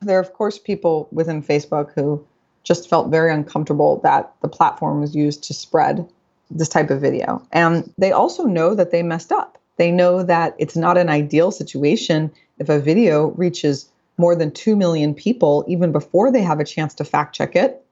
There 0.00 0.18
are, 0.18 0.20
of 0.20 0.34
course, 0.34 0.58
people 0.58 1.08
within 1.12 1.42
Facebook 1.42 1.92
who 1.94 2.26
just 2.64 2.90
felt 2.90 3.10
very 3.10 3.32
uncomfortable 3.32 4.00
that 4.02 4.32
the 4.42 4.48
platform 4.48 5.00
was 5.00 5.14
used 5.14 5.44
to 5.44 5.54
spread 5.54 6.06
this 6.50 6.68
type 6.68 6.90
of 6.90 7.00
video. 7.00 7.46
And 7.52 7.90
they 7.96 8.12
also 8.12 8.44
know 8.44 8.74
that 8.74 8.90
they 8.90 9.02
messed 9.02 9.32
up. 9.32 9.58
They 9.78 9.90
know 9.90 10.22
that 10.22 10.54
it's 10.58 10.76
not 10.76 10.98
an 10.98 11.08
ideal 11.08 11.50
situation 11.50 12.30
if 12.58 12.68
a 12.68 12.78
video 12.78 13.28
reaches 13.28 13.88
more 14.18 14.36
than 14.36 14.50
2 14.50 14.76
million 14.76 15.14
people 15.14 15.64
even 15.68 15.92
before 15.92 16.30
they 16.30 16.42
have 16.42 16.60
a 16.60 16.64
chance 16.64 16.94
to 16.94 17.04
fact 17.04 17.34
check 17.34 17.56
it. 17.56 17.84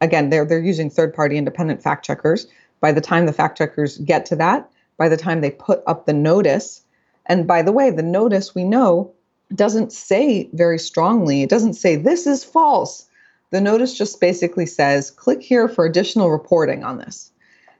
Again, 0.00 0.30
they're, 0.30 0.44
they're 0.44 0.60
using 0.60 0.90
third 0.90 1.14
party 1.14 1.36
independent 1.36 1.82
fact 1.82 2.04
checkers. 2.04 2.46
By 2.80 2.92
the 2.92 3.00
time 3.00 3.26
the 3.26 3.32
fact 3.32 3.58
checkers 3.58 3.98
get 3.98 4.26
to 4.26 4.36
that, 4.36 4.70
by 4.96 5.08
the 5.08 5.16
time 5.16 5.40
they 5.40 5.50
put 5.50 5.82
up 5.86 6.06
the 6.06 6.12
notice, 6.12 6.82
and 7.26 7.46
by 7.46 7.62
the 7.62 7.72
way, 7.72 7.90
the 7.90 8.02
notice 8.02 8.54
we 8.54 8.64
know 8.64 9.12
doesn't 9.54 9.92
say 9.92 10.48
very 10.52 10.78
strongly, 10.78 11.42
it 11.42 11.50
doesn't 11.50 11.74
say 11.74 11.96
this 11.96 12.26
is 12.26 12.44
false. 12.44 13.06
The 13.50 13.60
notice 13.60 13.96
just 13.96 14.20
basically 14.20 14.66
says 14.66 15.10
click 15.10 15.42
here 15.42 15.68
for 15.68 15.84
additional 15.84 16.30
reporting 16.30 16.84
on 16.84 16.98
this. 16.98 17.30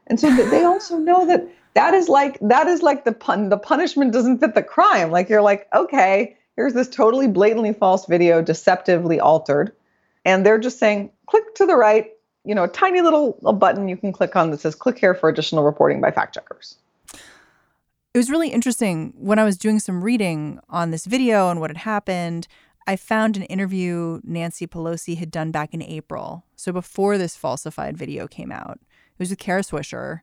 And 0.06 0.20
so 0.20 0.34
they 0.34 0.64
also 0.64 0.98
know 0.98 1.26
that 1.26 1.48
that 1.74 1.94
is 1.94 2.08
like 2.08 2.38
that 2.40 2.68
is 2.68 2.82
like 2.82 3.04
the 3.04 3.12
pun 3.12 3.48
the 3.48 3.58
punishment 3.58 4.12
doesn't 4.12 4.38
fit 4.38 4.54
the 4.54 4.62
crime. 4.62 5.10
Like 5.10 5.28
you're 5.28 5.42
like, 5.42 5.66
okay, 5.74 6.36
here's 6.56 6.72
this 6.72 6.88
totally 6.88 7.28
blatantly 7.28 7.72
false 7.72 8.06
video, 8.06 8.42
deceptively 8.42 9.20
altered. 9.20 9.72
And 10.24 10.44
they're 10.44 10.58
just 10.58 10.78
saying, 10.78 11.10
click 11.26 11.54
to 11.56 11.66
the 11.66 11.76
right, 11.76 12.10
you 12.44 12.54
know, 12.54 12.64
a 12.64 12.68
tiny 12.68 13.00
little 13.00 13.38
a 13.44 13.52
button 13.52 13.88
you 13.88 13.96
can 13.96 14.12
click 14.12 14.36
on 14.36 14.50
that 14.50 14.60
says 14.60 14.74
click 14.74 14.98
here 14.98 15.14
for 15.14 15.28
additional 15.28 15.64
reporting 15.64 16.00
by 16.00 16.10
fact 16.10 16.34
checkers 16.34 16.76
it 18.14 18.18
was 18.18 18.30
really 18.30 18.50
interesting 18.50 19.12
when 19.16 19.40
I 19.40 19.44
was 19.44 19.58
doing 19.58 19.80
some 19.80 20.04
reading 20.04 20.60
on 20.70 20.92
this 20.92 21.04
video 21.04 21.50
and 21.50 21.60
what 21.60 21.70
had 21.70 21.78
happened. 21.78 22.46
I 22.86 22.94
found 22.94 23.36
an 23.36 23.42
interview 23.44 24.20
Nancy 24.22 24.68
Pelosi 24.68 25.16
had 25.18 25.32
done 25.32 25.50
back 25.50 25.74
in 25.74 25.82
April. 25.82 26.44
So 26.54 26.70
before 26.70 27.18
this 27.18 27.34
falsified 27.34 27.96
video 27.96 28.28
came 28.28 28.52
out, 28.52 28.78
it 28.80 29.18
was 29.18 29.30
with 29.30 29.40
Kara 29.40 29.62
Swisher. 29.62 30.20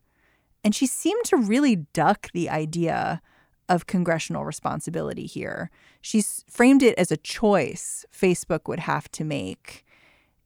And 0.64 0.74
she 0.74 0.86
seemed 0.86 1.24
to 1.26 1.36
really 1.36 1.76
duck 1.92 2.30
the 2.32 2.48
idea 2.48 3.20
of 3.68 3.86
congressional 3.86 4.46
responsibility 4.46 5.26
here. 5.26 5.70
She's 6.02 6.44
framed 6.50 6.82
it 6.82 6.98
as 6.98 7.10
a 7.10 7.16
choice 7.16 8.04
Facebook 8.14 8.68
would 8.68 8.80
have 8.80 9.10
to 9.12 9.24
make. 9.24 9.86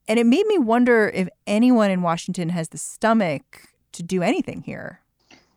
And 0.07 0.21
it 0.21 0.27
made 0.27 0.47
me 0.47 0.59
wonder 0.59 1.09
if 1.09 1.29
anyone 1.47 1.91
in 1.91 2.03
Washington 2.03 2.51
has 2.51 2.69
the 2.69 2.79
stomach 2.79 3.63
to 3.93 4.05
do 4.05 4.23
anything 4.23 4.63
here 4.63 5.01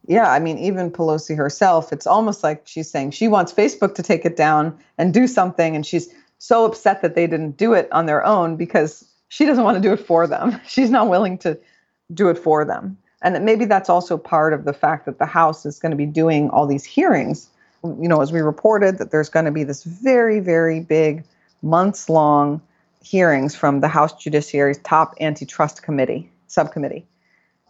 yeah, 0.09 0.31
I 0.31 0.39
mean, 0.39 0.57
even 0.57 0.89
Pelosi 0.89 1.37
herself, 1.37 1.93
it's 1.93 2.07
almost 2.07 2.41
like 2.41 2.63
she's 2.65 2.89
saying 2.89 3.11
she 3.11 3.27
wants 3.27 3.53
Facebook 3.53 3.93
to 3.93 4.01
take 4.01 4.25
it 4.25 4.35
down 4.35 4.75
and 4.97 5.13
do 5.13 5.27
something. 5.27 5.75
And 5.75 5.85
she's 5.85 6.11
so 6.39 6.65
upset 6.65 7.03
that 7.03 7.13
they 7.13 7.27
didn't 7.27 7.57
do 7.57 7.73
it 7.73 7.87
on 7.91 8.07
their 8.07 8.25
own 8.25 8.55
because 8.55 9.05
she 9.27 9.45
doesn't 9.45 9.63
want 9.63 9.75
to 9.75 9.81
do 9.81 9.93
it 9.93 9.99
for 9.99 10.25
them. 10.25 10.59
She's 10.67 10.89
not 10.89 11.09
willing 11.09 11.37
to 11.39 11.59
do 12.11 12.29
it 12.29 12.39
for 12.39 12.65
them. 12.65 12.97
And 13.21 13.45
maybe 13.45 13.65
that's 13.65 13.87
also 13.87 14.17
part 14.17 14.53
of 14.53 14.65
the 14.65 14.73
fact 14.73 15.05
that 15.05 15.19
the 15.19 15.27
House 15.27 15.63
is 15.63 15.77
going 15.77 15.91
to 15.91 15.95
be 15.95 16.07
doing 16.07 16.49
all 16.49 16.65
these 16.65 16.85
hearings. 16.85 17.47
You 17.83 18.07
know, 18.07 18.21
as 18.21 18.31
we 18.31 18.41
reported, 18.41 18.97
that 18.97 19.11
there's 19.11 19.29
going 19.29 19.45
to 19.45 19.51
be 19.51 19.63
this 19.63 19.83
very, 19.83 20.39
very 20.39 20.79
big, 20.79 21.23
months 21.61 22.09
long 22.09 22.61
hearings 23.01 23.55
from 23.55 23.79
the 23.79 23.87
House 23.87 24.13
Judiciary's 24.21 24.79
top 24.79 25.15
antitrust 25.21 25.83
committee, 25.83 26.29
subcommittee 26.47 27.05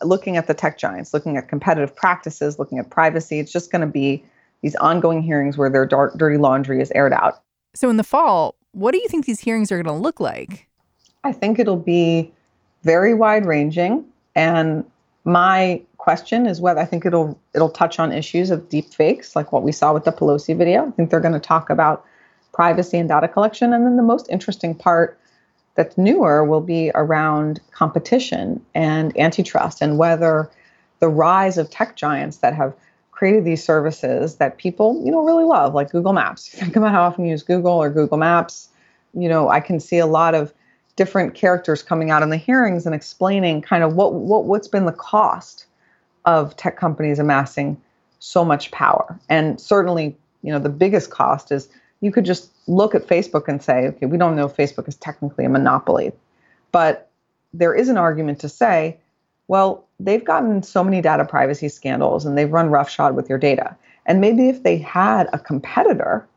looking 0.04 0.38
at 0.38 0.48
the 0.48 0.54
tech 0.54 0.78
giants, 0.78 1.14
looking 1.14 1.38
at 1.38 1.48
competitive 1.48 1.96
practices, 1.96 2.60
looking 2.60 2.80
at 2.80 2.90
privacy. 2.90 3.40
It's 3.40 3.52
just 3.52 3.72
going 3.72 3.82
to 3.82 3.88
be 3.88 4.24
these 4.62 4.76
ongoing 4.76 5.22
hearings 5.22 5.58
where 5.58 5.70
their 5.70 5.86
dark, 5.86 6.18
dirty 6.18 6.38
laundry 6.38 6.82
is 6.82 6.92
aired 6.92 7.14
out. 7.14 7.42
So 7.76 7.90
in 7.90 7.98
the 7.98 8.04
fall, 8.04 8.56
what 8.72 8.92
do 8.92 8.98
you 9.00 9.08
think 9.08 9.26
these 9.26 9.40
hearings 9.40 9.72
are 9.72 9.82
going 9.82 9.96
to 9.96 10.02
look 10.02 10.20
like? 10.20 10.68
I 11.24 11.32
think 11.32 11.60
it'll 11.60 11.76
be 11.78 12.32
very 12.84 13.14
wide 13.14 13.46
ranging 13.46 14.06
and 14.36 14.86
my 15.26 15.82
question 16.00 16.48
is 16.48 16.60
whether 16.60 16.80
I 16.80 16.86
think 16.86 17.06
it'll 17.06 17.40
it'll 17.54 17.70
touch 17.70 18.00
on 18.00 18.12
issues 18.12 18.50
of 18.50 18.68
deep 18.70 18.92
fakes 18.92 19.36
like 19.36 19.52
what 19.52 19.62
we 19.62 19.72
saw 19.72 19.94
with 19.94 20.06
the 20.06 20.12
Pelosi 20.12 20.58
video. 20.58 20.88
I 20.88 20.92
think 20.92 21.12
they're 21.12 21.20
going 21.20 21.34
to 21.34 21.40
talk 21.40 21.70
about 21.70 22.04
privacy 22.52 22.98
and 22.98 23.08
data 23.08 23.28
collection 23.28 23.72
and 23.74 23.86
then 23.86 23.96
the 23.96 24.04
most 24.04 24.28
interesting 24.30 24.74
part 24.74 25.20
that's 25.76 25.98
newer 25.98 26.44
will 26.44 26.62
be 26.62 26.92
around 26.96 27.62
competition 27.72 28.66
and 28.74 29.16
antitrust 29.18 29.82
and 29.82 29.98
whether 29.98 30.50
the 31.00 31.08
rise 31.08 31.58
of 31.58 31.70
tech 31.70 31.96
giants 31.96 32.38
that 32.38 32.56
have 32.56 32.74
created 33.12 33.46
these 33.46 33.64
services 33.64 34.38
that 34.38 34.58
people, 34.58 35.02
you 35.06 35.12
know, 35.12 35.24
really 35.24 35.44
love, 35.44 35.74
like 35.74 35.92
Google 35.92 36.14
Maps. 36.14 36.50
Think 36.54 36.76
about 36.76 36.92
how 36.92 37.04
often 37.04 37.26
you 37.26 37.32
use 37.32 37.44
Google 37.44 37.74
or 37.74 37.90
Google 37.90 38.18
Maps. 38.18 38.70
You 39.14 39.30
know, 39.30 39.50
I 39.50 39.60
can 39.60 39.80
see 39.80 39.98
a 39.98 40.06
lot 40.06 40.36
of 40.36 40.54
different 40.96 41.34
characters 41.34 41.82
coming 41.82 42.12
out 42.12 42.24
in 42.24 42.30
the 42.30 42.38
hearings 42.38 42.86
and 42.86 42.96
explaining 42.96 43.62
kind 43.62 43.84
of 43.84 43.96
what, 43.96 44.14
what 44.14 44.46
what's 44.46 44.68
been 44.68 44.86
the 44.86 44.92
cost 44.92 45.66
of 46.30 46.56
tech 46.56 46.78
companies 46.78 47.20
amassing 47.20 47.80
so 48.20 48.46
much 48.46 48.70
power. 48.72 49.20
And 49.30 49.60
certainly, 49.60 50.16
you 50.44 50.52
know, 50.52 50.60
the 50.60 50.70
biggest 50.70 51.10
cost 51.10 51.52
is 51.52 51.70
you 52.02 52.12
could 52.12 52.26
just 52.26 52.52
look 52.68 52.94
at 52.94 53.08
Facebook 53.08 53.48
and 53.48 53.62
say, 53.62 53.88
okay, 53.88 54.06
we 54.06 54.18
don't 54.18 54.36
know 54.36 54.46
if 54.46 54.56
Facebook 54.56 54.88
is 54.88 54.96
technically 54.96 55.46
a 55.46 55.50
monopoly. 55.50 56.12
But 56.72 57.10
there 57.54 57.74
is 57.74 57.90
an 57.90 57.98
argument 57.98 58.40
to 58.42 58.50
say, 58.50 58.98
well, 59.48 59.88
they've 60.00 60.24
gotten 60.24 60.62
so 60.62 60.84
many 60.84 61.02
data 61.02 61.26
privacy 61.26 61.68
scandals 61.68 62.26
and 62.26 62.38
they've 62.38 62.52
run 62.52 62.70
roughshod 62.70 63.16
with 63.16 63.28
your 63.28 63.40
data. 63.40 63.76
And 64.06 64.22
maybe 64.22 64.50
if 64.50 64.62
they 64.64 64.78
had 64.78 65.28
a 65.34 65.40
competitor 65.40 66.28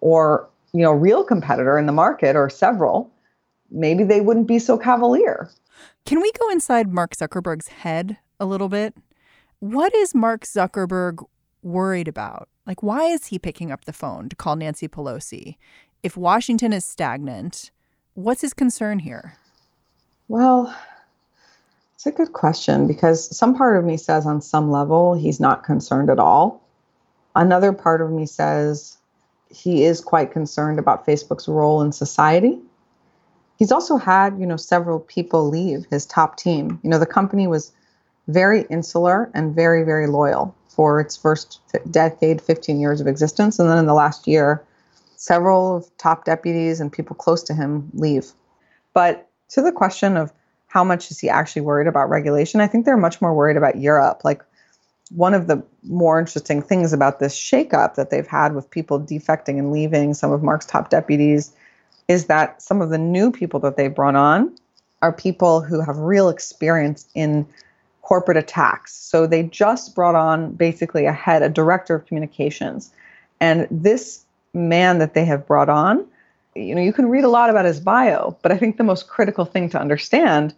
or, 0.00 0.48
you 0.72 0.80
know, 0.80 0.92
real 0.92 1.22
competitor 1.22 1.78
in 1.78 1.86
the 1.86 1.92
market 1.92 2.34
or 2.34 2.48
several, 2.48 3.10
maybe 3.70 4.04
they 4.04 4.22
wouldn't 4.22 4.46
be 4.46 4.58
so 4.58 4.78
cavalier. 4.78 5.50
Can 6.06 6.20
we 6.20 6.32
go 6.32 6.48
inside 6.50 6.90
Mark 6.92 7.14
Zuckerberg's 7.14 7.68
head 7.68 8.16
a 8.40 8.46
little 8.46 8.68
bit? 8.68 8.94
What 9.64 9.94
is 9.94 10.14
Mark 10.14 10.44
Zuckerberg 10.44 11.24
worried 11.62 12.06
about? 12.06 12.50
Like, 12.66 12.82
why 12.82 13.04
is 13.04 13.28
he 13.28 13.38
picking 13.38 13.72
up 13.72 13.86
the 13.86 13.94
phone 13.94 14.28
to 14.28 14.36
call 14.36 14.56
Nancy 14.56 14.88
Pelosi? 14.88 15.56
If 16.02 16.18
Washington 16.18 16.74
is 16.74 16.84
stagnant, 16.84 17.70
what's 18.12 18.42
his 18.42 18.52
concern 18.52 18.98
here? 18.98 19.38
Well, 20.28 20.76
It's 21.94 22.04
a 22.04 22.10
good 22.10 22.34
question 22.34 22.86
because 22.86 23.34
some 23.34 23.56
part 23.56 23.78
of 23.78 23.86
me 23.86 23.96
says 23.96 24.26
on 24.26 24.42
some 24.42 24.70
level 24.70 25.14
he's 25.14 25.40
not 25.40 25.64
concerned 25.64 26.10
at 26.10 26.18
all. 26.18 26.62
Another 27.34 27.72
part 27.72 28.02
of 28.02 28.10
me 28.10 28.26
says 28.26 28.98
he 29.48 29.84
is 29.84 30.02
quite 30.02 30.30
concerned 30.30 30.78
about 30.78 31.06
Facebook's 31.06 31.48
role 31.48 31.80
in 31.80 31.90
society. 31.90 32.58
He's 33.58 33.72
also 33.72 33.96
had, 33.96 34.38
you 34.38 34.44
know, 34.44 34.58
several 34.58 35.00
people 35.00 35.48
leave 35.48 35.86
his 35.88 36.04
top 36.04 36.36
team. 36.36 36.78
You 36.82 36.90
know, 36.90 36.98
the 36.98 37.06
company 37.06 37.46
was 37.46 37.72
very 38.28 38.62
insular 38.70 39.30
and 39.34 39.54
very, 39.54 39.84
very 39.84 40.06
loyal 40.06 40.54
for 40.68 41.00
its 41.00 41.16
first 41.16 41.60
decade, 41.90 42.40
15 42.40 42.80
years 42.80 43.00
of 43.00 43.06
existence. 43.06 43.58
And 43.58 43.70
then 43.70 43.78
in 43.78 43.86
the 43.86 43.94
last 43.94 44.26
year, 44.26 44.64
several 45.16 45.76
of 45.76 45.96
top 45.98 46.24
deputies 46.24 46.80
and 46.80 46.92
people 46.92 47.16
close 47.16 47.42
to 47.44 47.54
him 47.54 47.90
leave. 47.94 48.32
But 48.92 49.28
to 49.50 49.62
the 49.62 49.72
question 49.72 50.16
of 50.16 50.32
how 50.66 50.82
much 50.82 51.10
is 51.10 51.20
he 51.20 51.28
actually 51.28 51.62
worried 51.62 51.86
about 51.86 52.08
regulation, 52.08 52.60
I 52.60 52.66
think 52.66 52.84
they're 52.84 52.96
much 52.96 53.20
more 53.20 53.34
worried 53.34 53.56
about 53.56 53.78
Europe. 53.78 54.22
Like 54.24 54.42
one 55.10 55.34
of 55.34 55.46
the 55.46 55.62
more 55.84 56.18
interesting 56.18 56.60
things 56.60 56.92
about 56.92 57.20
this 57.20 57.38
shakeup 57.38 57.94
that 57.94 58.10
they've 58.10 58.26
had 58.26 58.54
with 58.54 58.70
people 58.70 59.00
defecting 59.00 59.58
and 59.58 59.70
leaving, 59.70 60.14
some 60.14 60.32
of 60.32 60.42
Mark's 60.42 60.66
top 60.66 60.90
deputies, 60.90 61.52
is 62.08 62.26
that 62.26 62.60
some 62.60 62.82
of 62.82 62.90
the 62.90 62.98
new 62.98 63.30
people 63.30 63.60
that 63.60 63.76
they've 63.76 63.94
brought 63.94 64.16
on 64.16 64.54
are 65.02 65.12
people 65.12 65.60
who 65.60 65.80
have 65.80 65.98
real 65.98 66.28
experience 66.28 67.06
in 67.14 67.46
corporate 68.04 68.36
attacks. 68.36 68.94
So 68.94 69.26
they 69.26 69.42
just 69.44 69.94
brought 69.94 70.14
on 70.14 70.52
basically 70.52 71.06
a 71.06 71.12
head, 71.12 71.42
a 71.42 71.48
director 71.48 71.94
of 71.94 72.06
communications. 72.06 72.92
And 73.40 73.66
this 73.70 74.24
man 74.52 74.98
that 74.98 75.14
they 75.14 75.24
have 75.24 75.46
brought 75.46 75.70
on, 75.70 76.06
you 76.54 76.74
know, 76.74 76.82
you 76.82 76.92
can 76.92 77.08
read 77.08 77.24
a 77.24 77.28
lot 77.28 77.50
about 77.50 77.64
his 77.64 77.80
bio, 77.80 78.36
but 78.42 78.52
I 78.52 78.58
think 78.58 78.76
the 78.76 78.84
most 78.84 79.08
critical 79.08 79.44
thing 79.44 79.68
to 79.70 79.80
understand 79.80 80.54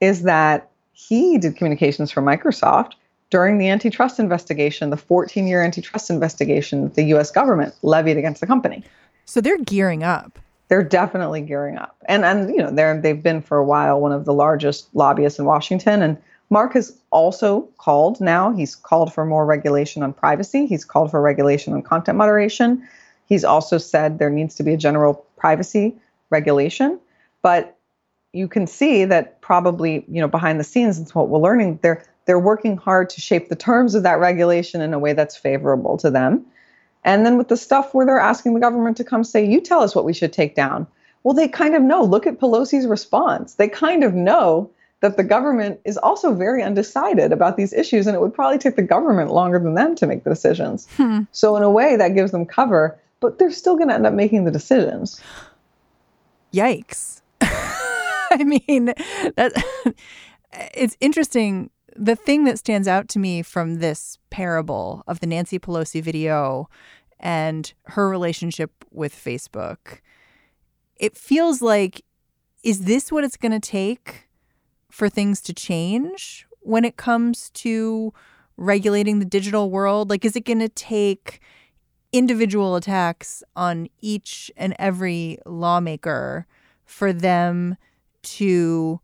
is 0.00 0.22
that 0.22 0.70
he 0.92 1.38
did 1.38 1.56
communications 1.56 2.10
for 2.10 2.22
Microsoft 2.22 2.92
during 3.30 3.56
the 3.56 3.70
antitrust 3.70 4.20
investigation, 4.20 4.90
the 4.90 4.96
14 4.96 5.46
year 5.46 5.62
antitrust 5.62 6.10
investigation 6.10 6.84
that 6.84 6.94
the 6.94 7.04
US 7.14 7.30
government 7.30 7.74
levied 7.80 8.18
against 8.18 8.42
the 8.42 8.46
company. 8.46 8.84
So 9.24 9.40
they're 9.40 9.58
gearing 9.58 10.04
up. 10.04 10.38
They're 10.68 10.82
definitely 10.82 11.40
gearing 11.40 11.78
up. 11.78 11.96
And 12.04 12.24
and 12.24 12.50
you 12.50 12.58
know, 12.58 12.70
they're 12.70 13.00
they've 13.00 13.22
been 13.22 13.40
for 13.40 13.56
a 13.56 13.64
while 13.64 14.00
one 14.00 14.12
of 14.12 14.26
the 14.26 14.34
largest 14.34 14.94
lobbyists 14.94 15.38
in 15.38 15.46
Washington. 15.46 16.02
And 16.02 16.18
Mark 16.52 16.74
has 16.74 16.94
also 17.10 17.62
called 17.78 18.20
now, 18.20 18.52
he's 18.52 18.76
called 18.76 19.10
for 19.10 19.24
more 19.24 19.46
regulation 19.46 20.02
on 20.02 20.12
privacy. 20.12 20.66
He's 20.66 20.84
called 20.84 21.10
for 21.10 21.22
regulation 21.22 21.72
on 21.72 21.80
content 21.80 22.18
moderation. 22.18 22.86
He's 23.24 23.42
also 23.42 23.78
said 23.78 24.18
there 24.18 24.28
needs 24.28 24.54
to 24.56 24.62
be 24.62 24.74
a 24.74 24.76
general 24.76 25.24
privacy 25.38 25.96
regulation. 26.28 27.00
But 27.40 27.78
you 28.34 28.48
can 28.48 28.66
see 28.66 29.06
that 29.06 29.40
probably, 29.40 30.04
you 30.08 30.20
know, 30.20 30.28
behind 30.28 30.60
the 30.60 30.64
scenes, 30.64 31.00
it's 31.00 31.14
what 31.14 31.30
we're 31.30 31.38
learning. 31.38 31.78
They're 31.80 32.04
they're 32.26 32.38
working 32.38 32.76
hard 32.76 33.08
to 33.10 33.20
shape 33.22 33.48
the 33.48 33.56
terms 33.56 33.94
of 33.94 34.02
that 34.02 34.20
regulation 34.20 34.82
in 34.82 34.92
a 34.92 34.98
way 34.98 35.14
that's 35.14 35.34
favorable 35.34 35.96
to 35.96 36.10
them. 36.10 36.44
And 37.02 37.24
then 37.24 37.38
with 37.38 37.48
the 37.48 37.56
stuff 37.56 37.94
where 37.94 38.04
they're 38.04 38.20
asking 38.20 38.52
the 38.52 38.60
government 38.60 38.98
to 38.98 39.04
come 39.04 39.24
say, 39.24 39.42
you 39.42 39.58
tell 39.58 39.82
us 39.82 39.94
what 39.94 40.04
we 40.04 40.12
should 40.12 40.34
take 40.34 40.54
down. 40.54 40.86
Well, 41.22 41.32
they 41.32 41.48
kind 41.48 41.74
of 41.74 41.82
know. 41.82 42.04
Look 42.04 42.26
at 42.26 42.38
Pelosi's 42.38 42.86
response. 42.86 43.54
They 43.54 43.68
kind 43.68 44.04
of 44.04 44.12
know 44.12 44.70
that 45.02 45.16
the 45.16 45.24
government 45.24 45.80
is 45.84 45.98
also 45.98 46.32
very 46.32 46.62
undecided 46.62 47.32
about 47.32 47.56
these 47.56 47.72
issues, 47.72 48.06
and 48.06 48.16
it 48.16 48.20
would 48.20 48.32
probably 48.32 48.56
take 48.56 48.76
the 48.76 48.82
government 48.82 49.30
longer 49.30 49.58
than 49.58 49.74
them 49.74 49.94
to 49.96 50.06
make 50.06 50.24
the 50.24 50.30
decisions. 50.30 50.86
Hmm. 50.96 51.22
So, 51.32 51.56
in 51.56 51.62
a 51.62 51.70
way, 51.70 51.96
that 51.96 52.14
gives 52.14 52.30
them 52.30 52.46
cover, 52.46 52.98
but 53.20 53.38
they're 53.38 53.50
still 53.50 53.76
going 53.76 53.88
to 53.88 53.94
end 53.94 54.06
up 54.06 54.14
making 54.14 54.44
the 54.44 54.50
decisions. 54.50 55.20
Yikes. 56.54 57.20
I 57.40 58.44
mean, 58.44 58.86
that 59.36 59.52
it's 60.74 60.96
interesting 61.00 61.70
the 61.94 62.16
thing 62.16 62.44
that 62.44 62.58
stands 62.58 62.88
out 62.88 63.08
to 63.08 63.18
me 63.18 63.42
from 63.42 63.80
this 63.80 64.18
parable 64.30 65.02
of 65.06 65.20
the 65.20 65.26
Nancy 65.26 65.58
Pelosi 65.58 66.00
video 66.00 66.68
and 67.20 67.72
her 67.86 68.08
relationship 68.08 68.70
with 68.90 69.14
Facebook, 69.14 70.00
it 70.96 71.16
feels 71.16 71.60
like 71.60 72.04
is 72.62 72.84
this 72.84 73.10
what 73.10 73.24
it's 73.24 73.36
going 73.36 73.52
to 73.52 73.60
take 73.60 74.21
for 74.92 75.08
things 75.08 75.40
to 75.40 75.54
change 75.54 76.46
when 76.60 76.84
it 76.84 76.98
comes 76.98 77.48
to 77.50 78.12
regulating 78.58 79.18
the 79.18 79.24
digital 79.24 79.70
world? 79.70 80.10
Like, 80.10 80.22
is 80.22 80.36
it 80.36 80.44
going 80.44 80.58
to 80.58 80.68
take 80.68 81.40
individual 82.12 82.76
attacks 82.76 83.42
on 83.56 83.88
each 84.02 84.50
and 84.54 84.76
every 84.78 85.38
lawmaker 85.46 86.46
for 86.84 87.10
them 87.10 87.78
to 88.22 89.00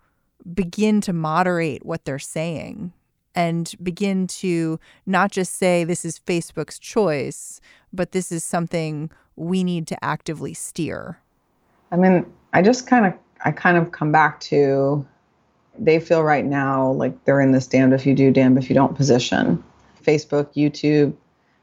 begin 0.54 1.00
to 1.00 1.14
moderate 1.14 1.86
what 1.86 2.04
they're 2.04 2.18
saying 2.18 2.92
and 3.34 3.74
begin 3.82 4.26
to 4.26 4.78
not 5.06 5.32
just 5.32 5.54
say 5.54 5.84
this 5.84 6.04
is 6.04 6.18
Facebook's 6.18 6.78
choice, 6.78 7.62
but 7.94 8.12
this 8.12 8.30
is 8.30 8.44
something 8.44 9.10
we 9.36 9.64
need 9.64 9.86
to 9.86 10.04
actively 10.04 10.52
steer? 10.52 11.18
I 11.90 11.96
mean, 11.96 12.26
I 12.52 12.60
just 12.60 12.86
kind 12.86 13.06
of 13.06 13.14
I 13.42 13.52
kind 13.52 13.78
of 13.78 13.92
come 13.92 14.12
back 14.12 14.40
to 14.40 15.06
they 15.78 16.00
feel 16.00 16.22
right 16.22 16.44
now 16.44 16.92
like 16.92 17.24
they're 17.24 17.40
in 17.40 17.52
this 17.52 17.66
damned 17.66 17.92
if 17.92 18.06
you 18.06 18.14
do, 18.14 18.30
damned 18.30 18.58
if 18.58 18.68
you 18.68 18.74
don't 18.74 18.94
position. 18.96 19.62
Facebook, 20.02 20.54
YouTube, 20.54 21.14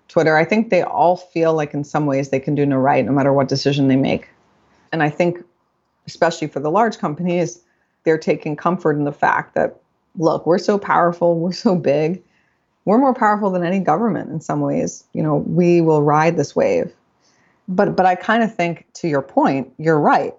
Twitter, 0.08 0.38
I 0.38 0.46
think 0.46 0.70
they 0.70 0.84
all 0.84 1.18
feel 1.18 1.54
like 1.54 1.74
in 1.74 1.84
some 1.84 2.06
ways 2.06 2.30
they 2.30 2.40
can 2.40 2.56
do 2.56 2.66
no 2.66 2.78
right 2.78 3.04
no 3.04 3.12
matter 3.12 3.34
what 3.34 3.48
decision 3.48 3.88
they 3.88 3.96
make. 3.96 4.30
And 4.92 5.02
I 5.02 5.10
think, 5.10 5.44
especially 6.08 6.48
for 6.48 6.60
the 6.60 6.72
large 6.72 6.98
companies, 7.00 7.62
they're 8.04 8.18
taking 8.18 8.56
comfort 8.56 8.98
in 8.98 9.04
the 9.04 9.12
fact 9.12 9.56
that, 9.56 9.80
look, 10.18 10.46
we're 10.46 10.60
so 10.60 10.78
powerful, 10.78 11.40
we're 11.40 11.52
so 11.52 11.76
big, 11.76 12.24
we're 12.86 13.00
more 13.00 13.16
powerful 13.16 13.50
than 13.50 13.66
any 13.66 13.80
government 13.80 14.30
in 14.30 14.40
some 14.40 14.62
ways. 14.62 15.04
You 15.14 15.24
know, 15.24 15.38
we 15.38 15.82
will 15.82 16.04
ride 16.04 16.38
this 16.38 16.56
wave. 16.56 16.94
But 17.68 17.96
but 17.96 18.06
I 18.06 18.14
kind 18.14 18.44
of 18.44 18.54
think 18.54 18.86
to 18.94 19.08
your 19.08 19.24
point, 19.24 19.74
you're 19.80 20.00
right. 20.00 20.36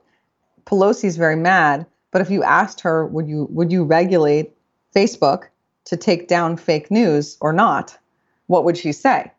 Pelosi's 0.65 1.17
very 1.17 1.37
mad, 1.37 1.87
but 2.17 2.23
if 2.23 2.31
you 2.31 2.43
asked 2.43 2.81
her, 2.81 3.05
would 3.05 3.29
you 3.29 3.47
would 3.51 3.71
you 3.71 3.85
regulate 3.85 4.57
Facebook 4.95 5.49
to 5.85 5.99
take 5.99 6.29
down 6.29 6.57
fake 6.57 6.91
news 6.91 7.37
or 7.43 7.53
not? 7.53 7.99
What 8.47 8.65
would 8.65 8.79
she 8.79 8.93
say? 8.93 9.31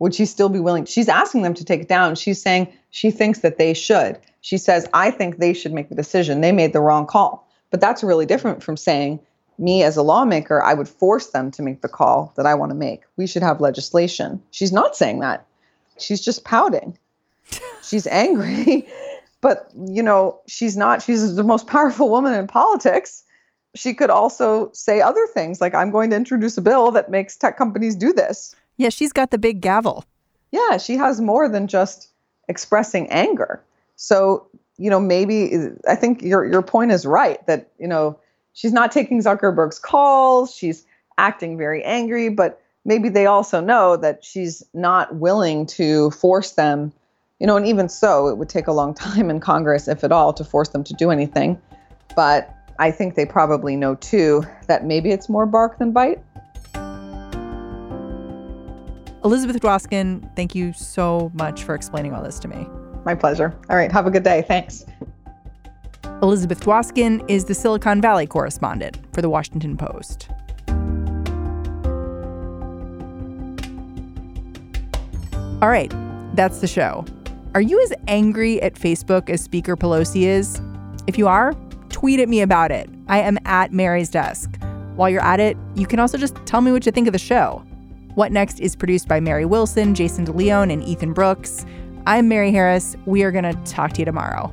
Would 0.00 0.14
she 0.14 0.26
still 0.26 0.50
be 0.50 0.60
willing? 0.60 0.84
She's 0.84 1.08
asking 1.08 1.40
them 1.40 1.54
to 1.54 1.64
take 1.64 1.80
it 1.80 1.88
down. 1.88 2.16
She's 2.16 2.42
saying 2.42 2.70
she 2.90 3.10
thinks 3.10 3.38
that 3.38 3.56
they 3.56 3.72
should. 3.72 4.18
She 4.42 4.58
says, 4.58 4.86
I 4.92 5.10
think 5.10 5.38
they 5.38 5.54
should 5.54 5.72
make 5.72 5.88
the 5.88 5.94
decision. 5.94 6.42
They 6.42 6.52
made 6.52 6.74
the 6.74 6.82
wrong 6.82 7.06
call. 7.06 7.48
But 7.70 7.80
that's 7.80 8.04
really 8.04 8.26
different 8.26 8.62
from 8.62 8.76
saying, 8.76 9.18
me 9.56 9.82
as 9.82 9.96
a 9.96 10.02
lawmaker, 10.02 10.62
I 10.62 10.74
would 10.74 10.90
force 10.90 11.28
them 11.28 11.50
to 11.52 11.62
make 11.62 11.80
the 11.80 11.88
call 11.88 12.34
that 12.36 12.44
I 12.44 12.52
want 12.54 12.68
to 12.68 12.76
make. 12.76 13.04
We 13.16 13.26
should 13.26 13.42
have 13.42 13.62
legislation. 13.62 14.42
She's 14.50 14.72
not 14.72 14.94
saying 14.94 15.20
that. 15.20 15.46
She's 15.96 16.20
just 16.20 16.44
pouting. 16.44 16.98
she's 17.82 18.06
angry. 18.06 18.86
But, 19.40 19.70
you 19.74 20.02
know, 20.02 20.38
she's 20.46 20.76
not, 20.76 21.02
she's 21.02 21.34
the 21.34 21.44
most 21.44 21.66
powerful 21.66 22.10
woman 22.10 22.34
in 22.34 22.46
politics. 22.46 23.24
She 23.74 23.94
could 23.94 24.10
also 24.10 24.70
say 24.72 25.00
other 25.00 25.26
things 25.32 25.60
like, 25.60 25.74
I'm 25.74 25.90
going 25.90 26.10
to 26.10 26.16
introduce 26.16 26.58
a 26.58 26.62
bill 26.62 26.90
that 26.90 27.10
makes 27.10 27.36
tech 27.36 27.56
companies 27.56 27.96
do 27.96 28.12
this. 28.12 28.54
Yeah, 28.76 28.88
she's 28.88 29.12
got 29.12 29.30
the 29.30 29.38
big 29.38 29.60
gavel. 29.60 30.04
Yeah, 30.50 30.76
she 30.78 30.96
has 30.96 31.20
more 31.20 31.48
than 31.48 31.68
just 31.68 32.08
expressing 32.48 33.08
anger. 33.10 33.62
So 33.96 34.48
you 34.80 34.88
know, 34.88 34.98
maybe 34.98 35.52
I 35.86 35.94
think 35.94 36.22
your 36.22 36.46
your 36.46 36.62
point 36.62 36.90
is 36.90 37.04
right 37.04 37.46
that 37.46 37.68
you 37.78 37.86
know 37.86 38.18
she's 38.54 38.72
not 38.72 38.90
taking 38.90 39.20
Zuckerberg's 39.20 39.78
calls. 39.78 40.54
She's 40.54 40.86
acting 41.18 41.58
very 41.58 41.84
angry, 41.84 42.30
but 42.30 42.62
maybe 42.86 43.10
they 43.10 43.26
also 43.26 43.60
know 43.60 43.98
that 43.98 44.24
she's 44.24 44.62
not 44.72 45.14
willing 45.16 45.66
to 45.66 46.10
force 46.12 46.52
them. 46.52 46.92
You 47.40 47.46
know, 47.46 47.56
and 47.56 47.66
even 47.66 47.88
so, 47.88 48.28
it 48.28 48.36
would 48.36 48.50
take 48.50 48.66
a 48.66 48.72
long 48.72 48.92
time 48.94 49.30
in 49.30 49.40
Congress, 49.40 49.88
if 49.88 50.04
at 50.04 50.12
all, 50.12 50.34
to 50.34 50.44
force 50.44 50.68
them 50.68 50.84
to 50.84 50.92
do 50.94 51.10
anything. 51.10 51.58
But 52.14 52.54
I 52.78 52.90
think 52.90 53.14
they 53.14 53.24
probably 53.24 53.76
know 53.76 53.94
too 53.94 54.44
that 54.68 54.84
maybe 54.84 55.10
it's 55.10 55.28
more 55.28 55.46
bark 55.46 55.78
than 55.78 55.92
bite. 55.92 56.22
Elizabeth 59.24 59.60
Dwoskin, 59.60 60.34
thank 60.36 60.54
you 60.54 60.72
so 60.74 61.30
much 61.34 61.64
for 61.64 61.74
explaining 61.74 62.14
all 62.14 62.22
this 62.22 62.38
to 62.40 62.48
me. 62.48 62.66
My 63.04 63.14
pleasure. 63.14 63.58
All 63.70 63.76
right. 63.76 63.90
Have 63.90 64.06
a 64.06 64.10
good 64.10 64.22
day. 64.22 64.44
Thanks. 64.46 64.84
Elizabeth 66.22 66.60
Dwoskin 66.60 67.24
is 67.28 67.46
the 67.46 67.54
Silicon 67.54 68.02
Valley 68.02 68.26
correspondent 68.26 68.98
for 69.14 69.22
The 69.22 69.30
Washington 69.30 69.78
Post. 69.78 70.28
All 75.62 75.68
right, 75.68 75.92
that's 76.34 76.60
the 76.60 76.66
show. 76.66 77.04
Are 77.52 77.60
you 77.60 77.82
as 77.82 77.92
angry 78.06 78.62
at 78.62 78.74
Facebook 78.74 79.28
as 79.28 79.42
Speaker 79.42 79.76
Pelosi 79.76 80.22
is? 80.22 80.60
If 81.08 81.18
you 81.18 81.26
are, 81.26 81.52
tweet 81.88 82.20
at 82.20 82.28
me 82.28 82.42
about 82.42 82.70
it. 82.70 82.88
I 83.08 83.18
am 83.18 83.38
at 83.44 83.72
Mary's 83.72 84.08
Desk. 84.08 84.56
While 84.94 85.10
you're 85.10 85.24
at 85.24 85.40
it, 85.40 85.56
you 85.74 85.84
can 85.84 85.98
also 85.98 86.16
just 86.16 86.36
tell 86.46 86.60
me 86.60 86.70
what 86.70 86.86
you 86.86 86.92
think 86.92 87.08
of 87.08 87.12
the 87.12 87.18
show. 87.18 87.64
What 88.14 88.30
Next 88.30 88.60
is 88.60 88.76
produced 88.76 89.08
by 89.08 89.18
Mary 89.18 89.44
Wilson, 89.44 89.96
Jason 89.96 90.24
DeLeon, 90.24 90.72
and 90.72 90.84
Ethan 90.84 91.12
Brooks. 91.12 91.66
I'm 92.06 92.28
Mary 92.28 92.52
Harris. 92.52 92.94
We 93.04 93.24
are 93.24 93.32
going 93.32 93.42
to 93.42 93.54
talk 93.64 93.94
to 93.94 93.98
you 93.98 94.04
tomorrow. 94.04 94.52